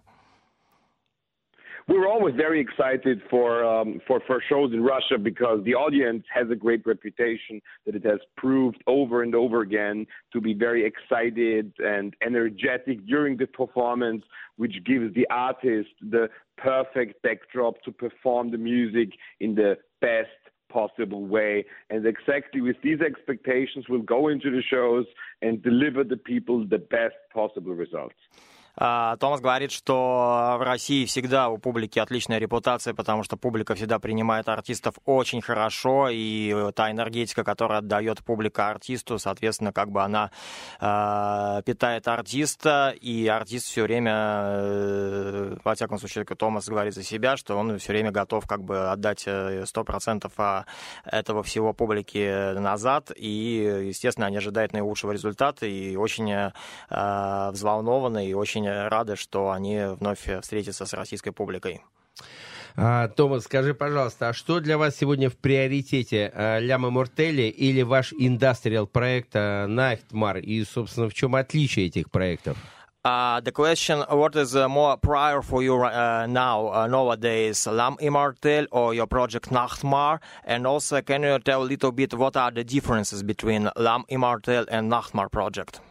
[1.86, 6.24] We were always very excited for, um, for for shows in Russia because the audience
[6.32, 10.86] has a great reputation that it has proved over and over again to be very
[10.86, 14.22] excited and energetic during the performance,
[14.56, 20.30] which gives the artist the perfect backdrop to perform the music in the best
[20.70, 21.66] possible way.
[21.90, 25.04] And exactly with these expectations, we'll go into the shows
[25.42, 28.16] and deliver the people the best possible results.
[28.76, 34.00] А, Томас говорит, что в России всегда у публики отличная репутация, потому что публика всегда
[34.00, 40.30] принимает артистов очень хорошо, и та энергетика, которая отдает публика артисту, соответственно, как бы она
[40.80, 47.36] э, питает артиста, и артист все время, э, во всяком случае, Томас говорит за себя,
[47.36, 50.64] что он все время готов как бы отдать э, 100% а,
[51.04, 56.50] этого всего публике назад, и, естественно, они ожидают наилучшего результата, и очень э,
[57.52, 61.82] взволнованы, и очень рады, что они вновь встретятся с российской публикой.
[62.76, 66.32] А, Томас, скажи, пожалуйста, а что для вас сегодня в приоритете?
[66.34, 70.38] а, Ляма Мортели или ваш индастриал проект а, Найтмар?
[70.38, 72.56] И, собственно, в чем отличие этих проектов?
[73.06, 77.98] Uh, the question: What is uh, more prior for you uh, now uh, nowadays, Lam
[78.00, 80.20] Immortel or your project Nachtmar?
[80.42, 84.64] And also, can you tell a little bit what are the differences between Lam Immortel
[84.70, 85.82] and Nachtmar project?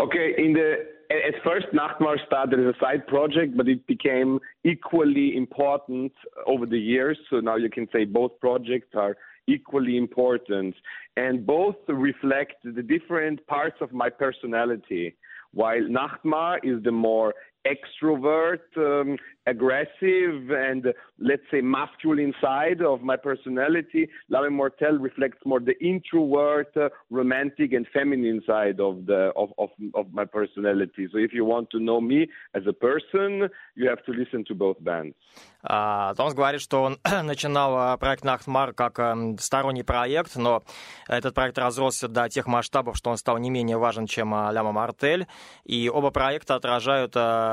[0.00, 5.36] Okay, in the at first Nachtmar started as a side project, but it became equally
[5.36, 6.12] important
[6.46, 7.18] over the years.
[7.30, 9.16] So now you can say both projects are
[9.46, 10.74] equally important,
[11.16, 15.16] and both reflect the different parts of my personality.
[15.52, 17.34] While Nachtmar is the more
[17.66, 19.16] extrovert, um,
[19.46, 20.86] aggressive, and
[21.18, 27.72] let's say masculine side of my personality, Lame Mortel reflects more the introvert, uh, romantic,
[27.72, 31.08] and feminine side of the of, of of my personality.
[31.12, 34.54] So if you want to know me as a person, you have to listen to
[34.54, 35.14] both bands.
[35.62, 40.62] А, Томас говорит, что он начинал а, проект Нахтмар как эм, сторонний проект, но
[41.08, 44.72] этот проект разросся до тех масштабов, что он стал не менее важен, чем а, Ляма
[44.72, 45.26] Мартель.
[45.64, 47.47] И оба проекта отражают а,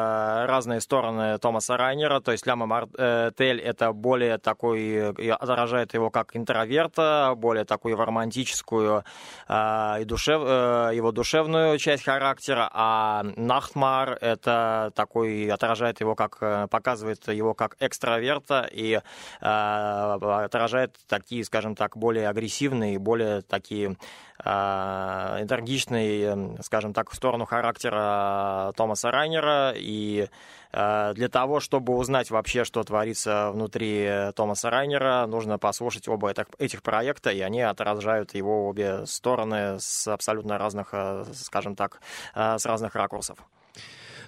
[0.47, 2.19] разные стороны Томаса Райнера.
[2.19, 9.03] То есть Ляма Мартель— это более такой, отражает его как интроверта, более такую романтическую
[9.47, 16.37] а, и душев, э, его душевную часть характера, а Нахтмар— это такой, отражает его как,
[16.41, 19.01] э, показывает его как экстраверта и э,
[19.41, 23.97] отражает такие, скажем так, более агрессивные, более такие
[24.43, 29.73] э, энергичные, э, скажем так, в сторону характера Томаса Райнера.
[29.75, 30.27] И
[30.71, 36.81] э, для того, чтобы узнать вообще, что творится внутри Томаса Райнера, нужно послушать оба этих,
[36.81, 42.01] проекта, и они отражают его обе стороны с абсолютно разных, э, скажем так,
[42.33, 43.37] с разных ракурсов.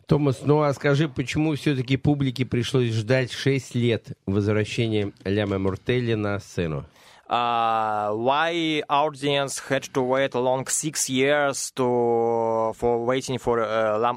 [0.08, 6.40] Томас, ну а скажи, почему все-таки публике пришлось ждать 6 лет возвращения Ляма Мортелли на
[6.40, 6.86] сцену?
[7.30, 14.14] Uh, why audience had to wait long six years to for waiting for uh,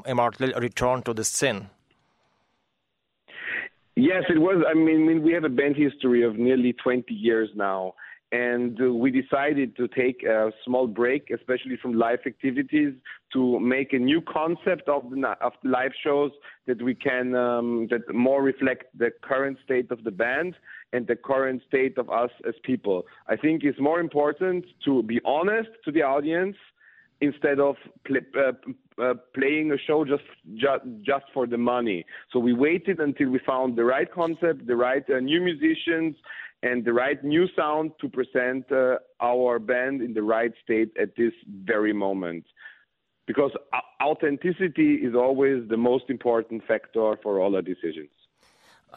[0.59, 1.69] return to the scene?
[3.95, 4.63] Yes, it was.
[4.67, 7.93] I mean, we have a band history of nearly 20 years now,
[8.31, 12.93] and uh, we decided to take a small break, especially from live activities,
[13.33, 16.31] to make a new concept of the of live shows
[16.67, 20.55] that we can um, that more reflect the current state of the band
[20.93, 23.05] and the current state of us as people.
[23.27, 26.57] I think it's more important to be honest to the audience
[27.21, 27.75] instead of
[28.09, 28.51] uh,
[29.01, 30.23] uh, playing a show just,
[30.55, 32.05] just just for the money.
[32.31, 36.15] So we waited until we found the right concept, the right uh, new musicians,
[36.63, 41.15] and the right new sound to present uh, our band in the right state at
[41.15, 42.45] this very moment.
[43.27, 43.51] Because
[44.03, 48.09] authenticity is always the most important factor for all our decisions.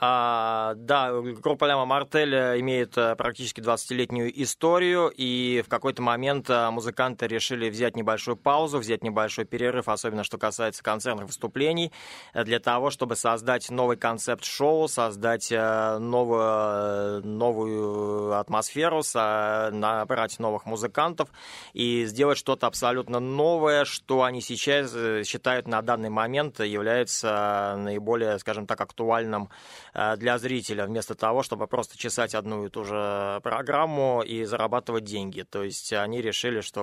[0.07, 6.51] А, да, группа Ляма Мартель э, имеет э, практически 20-летнюю историю, и в какой-то момент
[6.51, 11.91] э, музыканты решили взять небольшую паузу, взять небольшой перерыв, особенно что касается концертных выступлений,
[12.35, 21.31] для того, чтобы создать новый концепт шоу, создать новую, новую атмосферу, набрать новых музыкантов
[21.73, 24.93] и сделать что-то абсолютно новое, что они сейчас
[25.27, 29.49] считают на данный момент является наиболее, скажем так, актуальным
[29.95, 35.43] для зрителя, вместо того, чтобы просто чесать одну и ту же программу и зарабатывать деньги.
[35.43, 36.81] То есть они решили, что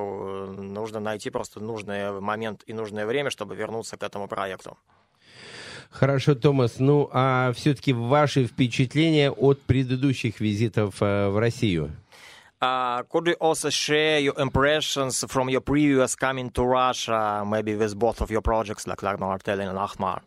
[0.47, 4.77] э, нужно найти просто нужный момент и нужное время, чтобы вернуться к этому проекту.
[5.89, 6.79] Хорошо, Томас.
[6.79, 11.91] Ну, а все-таки ваши впечатления от предыдущих визитов э, в Россию?
[12.61, 17.97] Uh, could you also share your impressions from your previous coming to Russia, maybe with
[17.97, 20.21] both of your projects like Lagna Martel and Ahmar?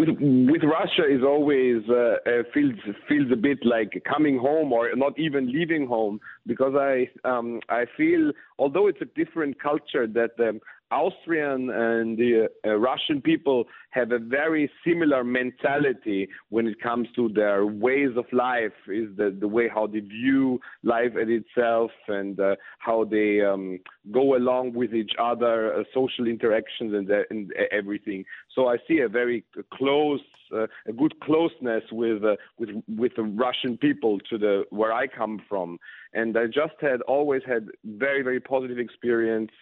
[0.00, 2.78] With with Russia is always uh, uh, feels
[3.08, 7.84] feels a bit like coming home or not even leaving home because I um, I
[7.96, 10.58] feel although it's a different culture that the
[10.90, 17.28] Austrian and the uh, Russian people have a very similar mentality when it comes to
[17.28, 22.56] their ways of life is the the way how they view life itself and uh,
[22.78, 23.78] how they um,
[24.10, 28.24] go along with each other uh, social interactions and, uh, and everything.
[28.54, 30.20] So I see a very close
[30.52, 35.06] uh, a good closeness with uh, with with the Russian people to the where I
[35.06, 35.78] come from.
[36.12, 39.52] And I just had always had very very positive experience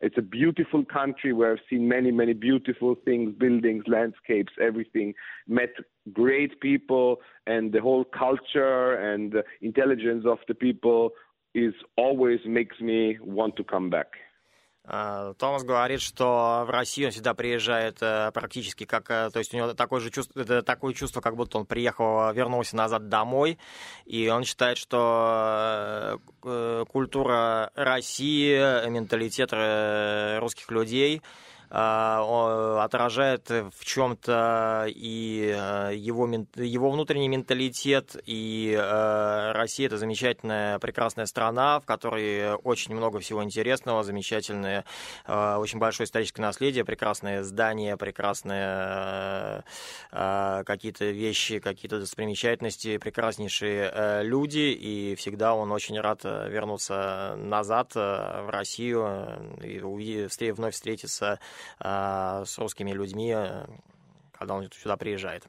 [0.00, 5.14] it's a beautiful country where I've seen many, many beautiful things, buildings, landscapes, everything.
[5.48, 5.70] Met
[6.12, 11.10] great people, and the whole culture and intelligence of the people
[11.54, 14.08] is always makes me want to come back.
[14.86, 19.54] Uh, Томас говорит, что в Россию он всегда приезжает э, практически как, э, то есть
[19.54, 23.56] у него такое же чувство, такое чувство, как будто он приехал, вернулся назад домой,
[24.04, 31.22] и он считает, что э, культура России, менталитет э, русских людей
[31.74, 41.26] отражает в чем-то и э, его, его внутренний менталитет, и э, Россия это замечательная, прекрасная
[41.26, 44.84] страна, в которой очень много всего интересного, замечательное,
[45.26, 49.60] э, очень большое историческое наследие, прекрасные здания, прекрасные э,
[50.12, 57.34] э, какие-то вещи, какие-то достопримечательности, прекраснейшие э, люди, и всегда он очень рад э, вернуться
[57.36, 59.04] назад э, в Россию
[59.60, 59.80] э, и
[60.52, 63.66] вновь встретиться э, с русскими людьми, э,
[64.32, 65.44] когда он сюда приезжает.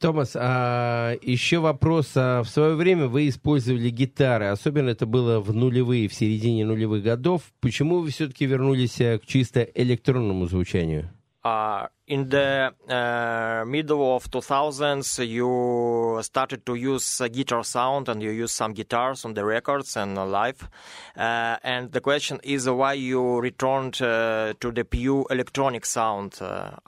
[0.00, 2.12] Томас, а еще вопрос.
[2.14, 7.02] А в свое время вы использовали гитары, особенно это было в нулевые, в середине нулевых
[7.02, 7.42] годов.
[7.60, 11.10] Почему вы все-таки вернулись э, к чисто электронному звучанию?
[11.48, 18.22] Uh, in the uh, middle of 2000s, you started to use uh, guitar sound and
[18.22, 20.68] you use some guitars on the records and uh, live.
[21.16, 26.38] Uh, and the question is why you returned uh, to the pure electronic sound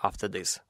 [0.03, 0.61] after this?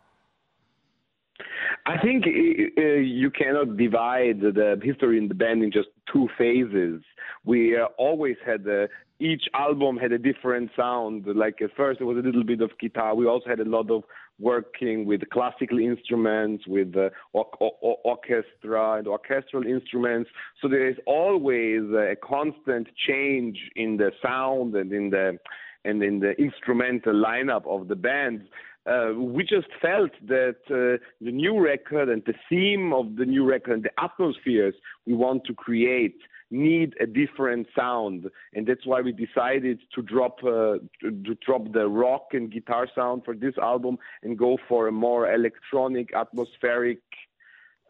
[1.87, 7.03] I think uh, you cannot divide the history in the band in just two phases.
[7.45, 8.87] We uh, always had uh,
[9.19, 11.27] each album had a different sound.
[11.27, 13.15] Like at first, it was a little bit of guitar.
[13.15, 14.03] We also had a lot of
[14.39, 20.31] working with classical instruments, with uh, or- or- orchestra and orchestral instruments.
[20.61, 25.39] So there is always a constant change in the sound and in the
[25.85, 28.43] and in the instrumental lineup of the bands.
[28.91, 33.45] Uh, we just felt that uh, the new record and the theme of the new
[33.45, 34.75] record and the atmospheres
[35.07, 36.17] we want to create
[36.51, 38.29] need a different sound.
[38.55, 42.89] And that's why we decided to drop uh, to, to drop the rock and guitar
[42.93, 46.99] sound for this album and go for a more electronic atmospheric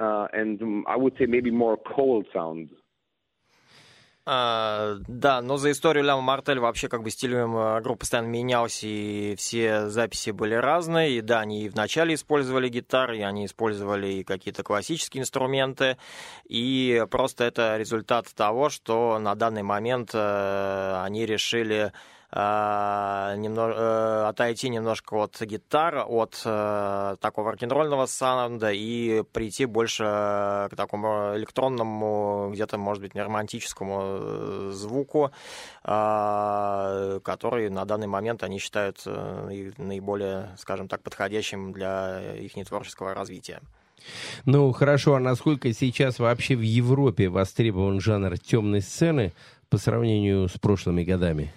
[0.00, 2.70] uh, and um, i would say maybe more cold sound
[4.26, 8.86] А, да, но за историю Ляма Мартель вообще как бы стиль э, группы постоянно менялся,
[8.86, 11.12] и все записи были разные.
[11.12, 15.96] И да, они и вначале использовали гитары, и они использовали и какие-то классические инструменты.
[16.46, 21.92] И просто это результат того, что на данный момент э, они решили
[22.32, 30.68] немно- э, отойти немножко от гитар, от э, такого рок-н-ролльного саунда и прийти больше э,
[30.70, 35.32] к такому электронному, где-то, может быть, не романтическому э, звуку,
[35.82, 43.60] который на данный момент они считают э, наиболее, скажем так, подходящим для их творческого развития.
[44.44, 49.32] Ну, хорошо, а насколько сейчас вообще в Европе востребован жанр темной сцены
[49.68, 51.52] по сравнению с прошлыми годами?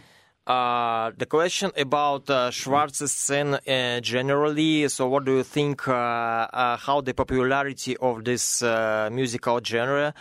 [0.46, 4.90] Uh, the question about uh, Schwarze scene uh, generally.
[4.90, 5.88] So, what do you think?
[5.88, 10.14] Uh, uh, how the popularity of this musical genre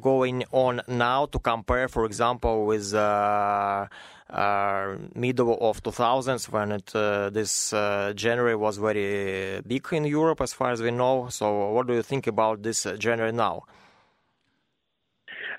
[0.00, 2.94] going on now to compare, for example, with
[5.14, 6.86] middle of 2000s when it
[7.34, 7.74] this
[8.16, 11.26] genre was very big in Europe, as far as we know.
[11.28, 13.64] So, what do you think about this genre now?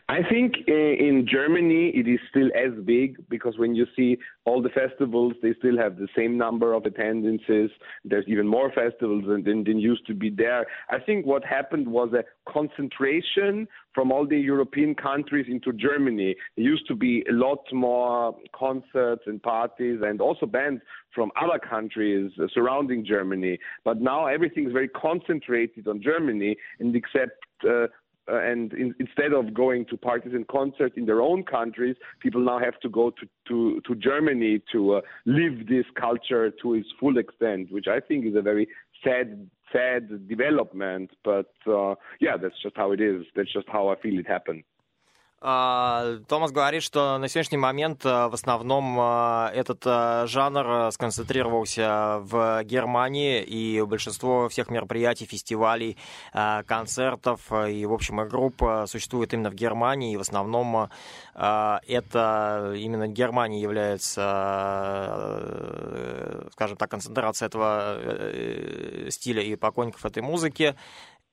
[0.09, 4.61] I think uh, in Germany it is still as big because when you see all
[4.61, 7.71] the festivals, they still have the same number of attendances.
[8.03, 10.65] There's even more festivals than, than, than used to be there.
[10.89, 13.65] I think what happened was a concentration
[13.95, 16.35] from all the European countries into Germany.
[16.57, 20.81] There used to be a lot more concerts and parties and also bands
[21.15, 23.57] from other countries uh, surrounding Germany.
[23.85, 27.88] But now everything is very concentrated on Germany and except uh,
[28.31, 32.41] uh, and in, instead of going to parties and concerts in their own countries, people
[32.41, 36.87] now have to go to, to, to Germany to uh, live this culture to its
[36.99, 38.67] full extent, which I think is a very
[39.03, 41.11] sad, sad development.
[41.23, 43.25] But uh, yeah, that's just how it is.
[43.35, 44.63] That's just how I feel it happened.
[45.45, 49.84] А, Томас говорит, что на сегодняшний момент а, в основном а, этот
[50.30, 55.98] жанр сконцентрировался в Германии, и большинство всех мероприятий, фестивалей,
[56.65, 60.90] концертов и, в общем, и групп существует именно в Германии, и в основном
[61.36, 70.76] это именно Германия является, а, скажем так, концентрацией этого э, стиля и поклонников этой музыки.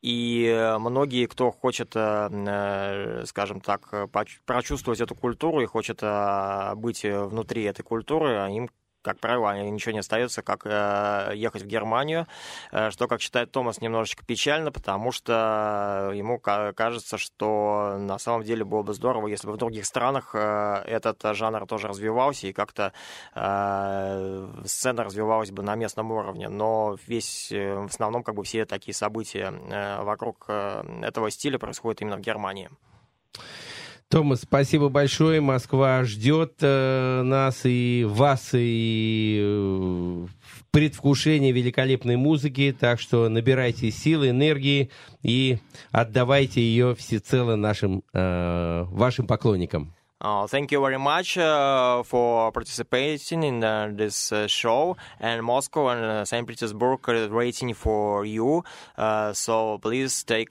[0.02, 4.10] И э, многие, кто хочет, э, э, скажем так,
[4.46, 6.02] прочувствовать эту культуру и хочет
[6.76, 8.70] быть внутри этой культуры, им
[9.02, 12.26] как правило, ничего не остается, как э, ехать в Германию,
[12.72, 18.42] э, что, как считает Томас, немножечко печально, потому что ему ка- кажется, что на самом
[18.42, 22.52] деле было бы здорово, если бы в других странах э, этот жанр тоже развивался и
[22.52, 22.92] как-то
[23.34, 26.48] э, сцена развивалась бы на местном уровне.
[26.48, 31.58] Но весь, э, в основном, как бы все такие события э, вокруг э, этого стиля
[31.58, 32.70] происходят именно в Германии.
[34.10, 35.40] Томас, спасибо большое.
[35.40, 42.76] Москва ждет э, нас и вас, и э, в предвкушении великолепной музыки.
[42.76, 44.90] Так что набирайте силы, энергии
[45.22, 45.58] и
[45.92, 49.94] отдавайте ее всецело нашим, э, вашим поклонникам.
[50.22, 54.94] Uh, thank you very much uh, for participating in uh, this uh, show.
[55.18, 56.46] And Moscow and uh, St.
[56.46, 58.62] Petersburg are waiting for you.
[58.98, 60.50] Uh, so please take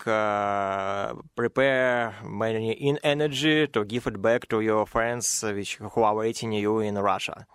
[1.36, 6.52] prepare many in energy to give it back to your friends which who are waiting
[6.52, 7.46] you in Russia.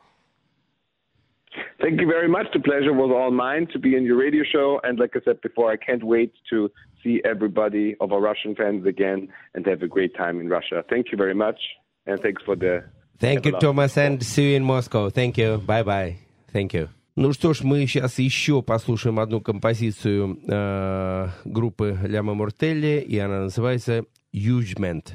[1.81, 2.47] Thank you very much.
[2.53, 4.81] The pleasure was all mine to be in your radio show.
[4.85, 6.71] And like I said before, I can't wait to
[7.03, 10.85] see everybody of our Russian fans again and have a great time in Russia.
[10.89, 11.59] Thank you very much.
[12.07, 12.85] And thanks for the.
[13.19, 15.09] Thank you, Thomas, and see you in Moscow.
[15.09, 15.59] Thank you.
[15.59, 16.17] Bye-bye.
[16.53, 16.89] Thank you.
[17.17, 23.43] Ну что ж, мы сейчас еще послушаем одну композицию э, группы Ляма Мортелли, и она
[23.43, 24.05] называется
[24.35, 25.13] «Judgment».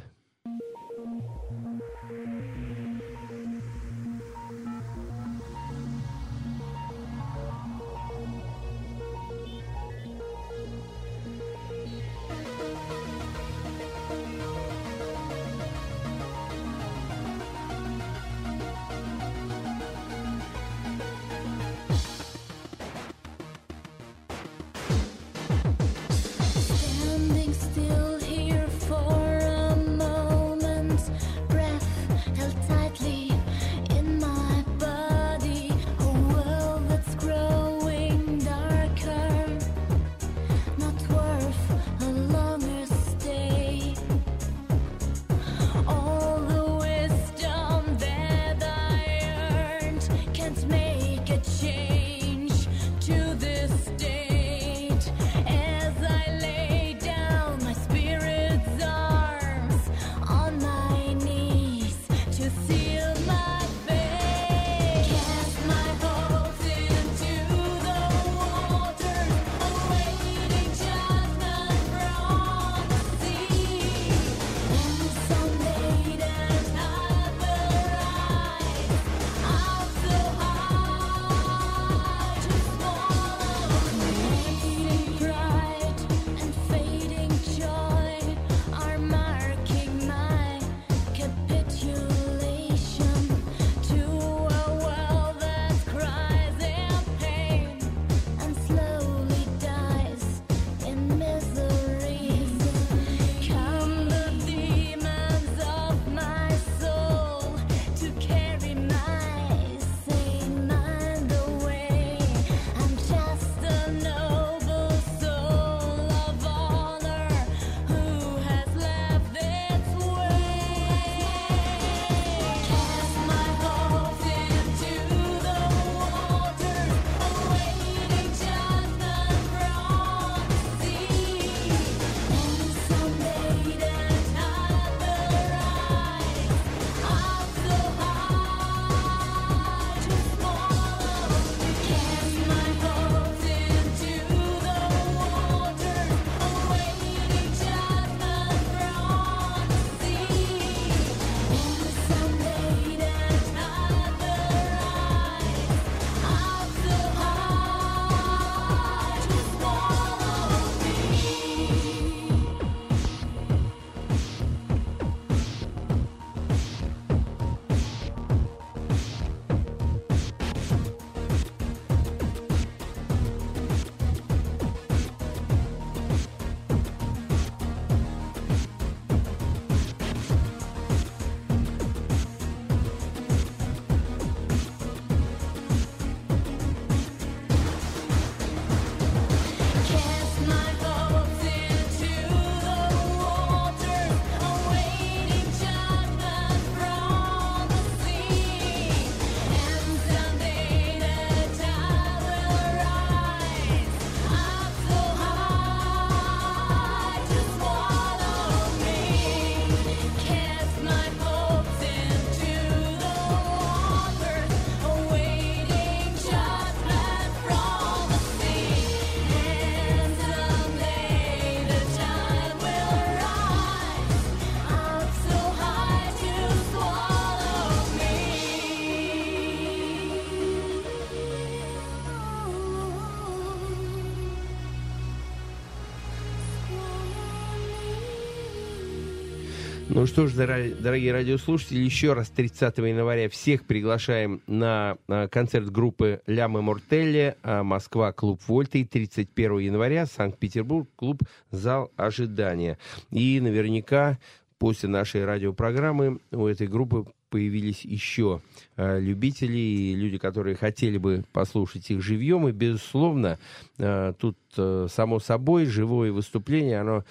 [240.00, 246.22] Ну что ж, дорогие радиослушатели, еще раз 30 января всех приглашаем на а, концерт группы
[246.26, 252.78] Лямы Мортелли, а, Москва, клуб Вольта, и 31 января Санкт-Петербург, клуб Зал Ожидания.
[253.12, 254.20] И наверняка
[254.58, 258.42] после нашей радиопрограммы у этой группы появились еще
[258.78, 262.48] э, любители и люди, которые хотели бы послушать их живьем.
[262.48, 263.38] И, безусловно,
[263.78, 267.04] тут, э, само собой, живое выступление, оно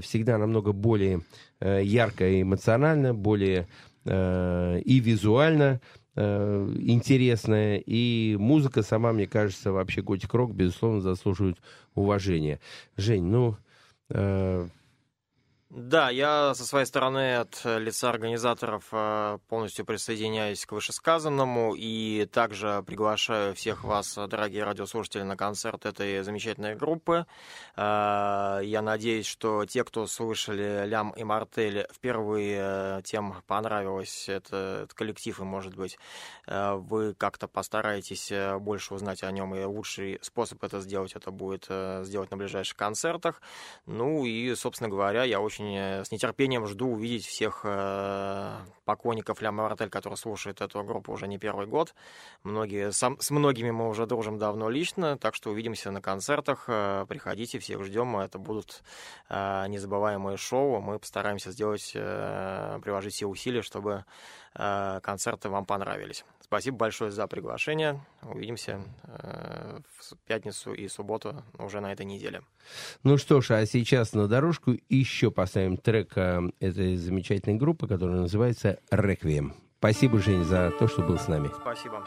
[0.00, 1.20] всегда намного более
[1.60, 3.66] ярко и эмоционально, более
[4.04, 5.80] э, и визуально
[6.16, 7.82] э, интересное.
[7.84, 11.58] И музыка сама, мне кажется, вообще Готик Рок, безусловно, заслуживает
[11.94, 12.60] уважения.
[12.96, 13.56] Жень, ну...
[15.70, 22.26] Да, я со своей стороны от э, лица организаторов э, полностью присоединяюсь к вышесказанному и
[22.26, 27.24] также приглашаю всех вас, э, дорогие радиослушатели, на концерт этой замечательной группы.
[27.76, 35.38] Я надеюсь, что те, кто слышали Лям и Мартель впервые, тем понравилось это, этот коллектив,
[35.38, 35.98] и, может быть,
[36.46, 41.68] вы как-то постараетесь больше узнать о нем, и лучший способ это сделать, это будет
[42.04, 43.40] сделать на ближайших концертах.
[43.86, 49.52] Ну и, собственно говоря, я очень э, с нетерпением жду увидеть всех э, поклонников Ля
[49.52, 51.94] Мартель, которые слушают эту группу уже не первый год.
[52.42, 56.64] Многие, сам- с многими мы уже дружим давно лично, так что увидимся на концертах.
[56.68, 58.16] Э, Приходите, всех ждем.
[58.16, 58.82] Это будут
[59.30, 60.80] незабываемые шоу.
[60.80, 64.04] Мы постараемся сделать, приложить все усилия, чтобы
[64.54, 66.24] концерты вам понравились.
[66.40, 68.04] Спасибо большое за приглашение.
[68.22, 72.42] Увидимся э, в пятницу и субботу уже на этой неделе.
[73.02, 78.20] Ну что ж, а сейчас на дорожку еще поставим трек э, этой замечательной группы, которая
[78.20, 79.54] называется «Реквием».
[79.78, 81.50] Спасибо, Жень, за то, что был с нами.
[81.62, 82.04] Спасибо.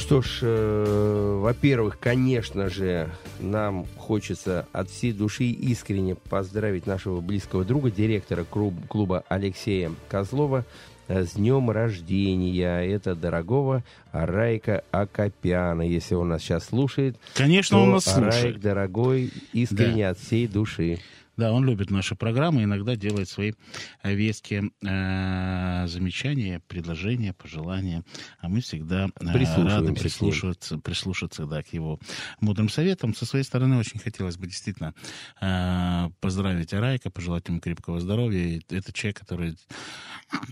[0.00, 7.64] Что ж, э, во-первых, конечно же, нам хочется от всей души искренне поздравить нашего близкого
[7.64, 10.64] друга, директора клуб- клуба Алексея Козлова
[11.08, 12.80] э, с днем рождения.
[12.82, 15.82] Это дорогого Арайка Акопяна.
[15.82, 18.60] Если он нас сейчас слушает, Конечно, он нас слушает.
[18.60, 20.98] дорогой, искренне от всей души.
[21.40, 23.54] Да, он любит наши программы, иногда делает свои
[24.02, 28.04] э, веские э, замечания, предложения, пожелания.
[28.40, 31.98] А мы всегда э, рады прислушиваться, прислушаться да, к его
[32.42, 33.14] мудрым советам.
[33.14, 34.94] Со своей стороны очень хотелось бы действительно
[35.40, 38.44] э, поздравить Арайка, пожелать ему крепкого здоровья.
[38.46, 39.56] И Это человек, который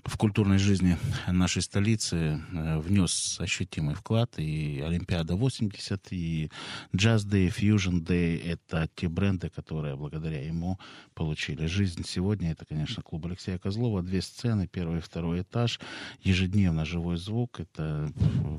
[0.05, 4.39] в культурной жизни нашей столицы э, внес ощутимый вклад.
[4.39, 6.51] И Олимпиада 80, и
[6.93, 10.79] Jazz Day, Fusion Day— это те бренды, которые благодаря ему
[11.15, 12.05] получили жизнь.
[12.05, 14.03] Сегодня это, конечно, клуб Алексея Козлова.
[14.03, 15.79] Две сцены, первый и второй этаж.
[16.23, 17.61] Ежедневно живой звук.
[17.61, 18.13] Это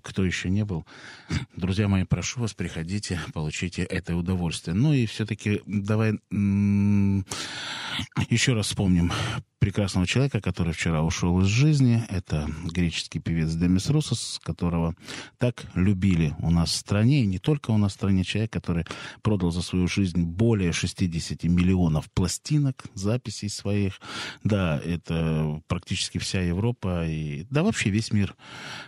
[0.03, 0.85] кто еще не был.
[1.55, 4.75] Друзья мои, прошу вас, приходите, получите это удовольствие.
[4.75, 7.25] Ну и все-таки давай м,
[8.29, 9.11] еще раз вспомним
[9.59, 12.03] прекрасного человека, который вчера ушел из жизни.
[12.09, 14.95] Это греческий певец Демис Русос, которого
[15.37, 17.21] так любили у нас в стране.
[17.21, 18.23] И не только у нас в стране.
[18.23, 18.85] Человек, который
[19.21, 23.99] продал за свою жизнь более 60 миллионов пластинок, записей своих.
[24.43, 27.05] Да, это практически вся Европа.
[27.05, 28.35] И, да, вообще весь мир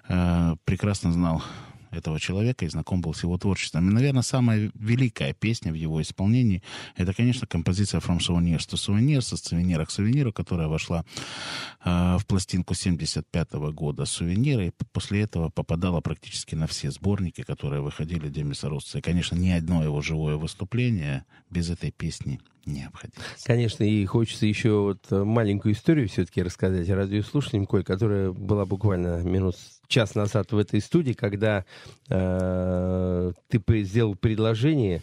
[0.07, 1.43] э, прекрасно знал
[1.91, 3.89] этого человека и знаком был с его творчеством.
[3.89, 6.63] И, наверное, самая великая песня в его исполнении
[6.95, 11.05] это, конечно, композиция From Souvenirs to Souvenirs, с сувенира к сувениру, которая вошла
[11.84, 17.81] э, в пластинку 75 года сувенира, и после этого попадала практически на все сборники, которые
[17.81, 18.99] выходили Демиса Росса.
[18.99, 23.43] И, конечно, ни одно его живое выступление без этой песни не обходилось.
[23.43, 29.22] Конечно, и хочется еще вот э, маленькую историю все-таки рассказать радиослушателям, Коль, которая была буквально
[29.23, 29.55] минут
[29.91, 31.65] час назад в этой студии, когда
[32.09, 35.01] э, ты сделал предложение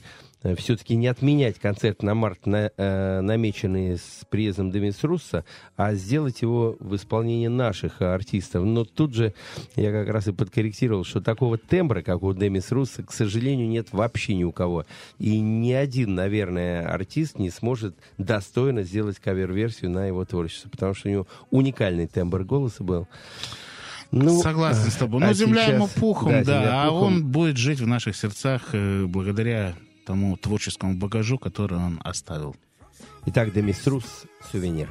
[0.56, 5.44] все-таки не отменять концерт на март, на, э, намеченный с приездом Демис Русса,
[5.76, 8.64] а сделать его в исполнении наших артистов.
[8.64, 9.34] Но тут же
[9.74, 13.88] я как раз и подкорректировал, что такого тембра, как у Демис Русса, к сожалению, нет
[13.90, 14.86] вообще ни у кого.
[15.18, 21.08] И ни один, наверное, артист не сможет достойно сделать кавер-версию на его творчество, потому что
[21.08, 23.08] у него уникальный тембр голоса был.
[24.10, 25.22] Ну, Согласен с тобой.
[25.22, 27.06] а Ну, земля сейчас- ему пухом, да, да, а пухом.
[27.14, 29.74] он будет жить в наших сердцах э, благодаря
[30.06, 32.56] тому творческому багажу, который он оставил.
[33.26, 34.88] Итак, Демис Рус, сувенир.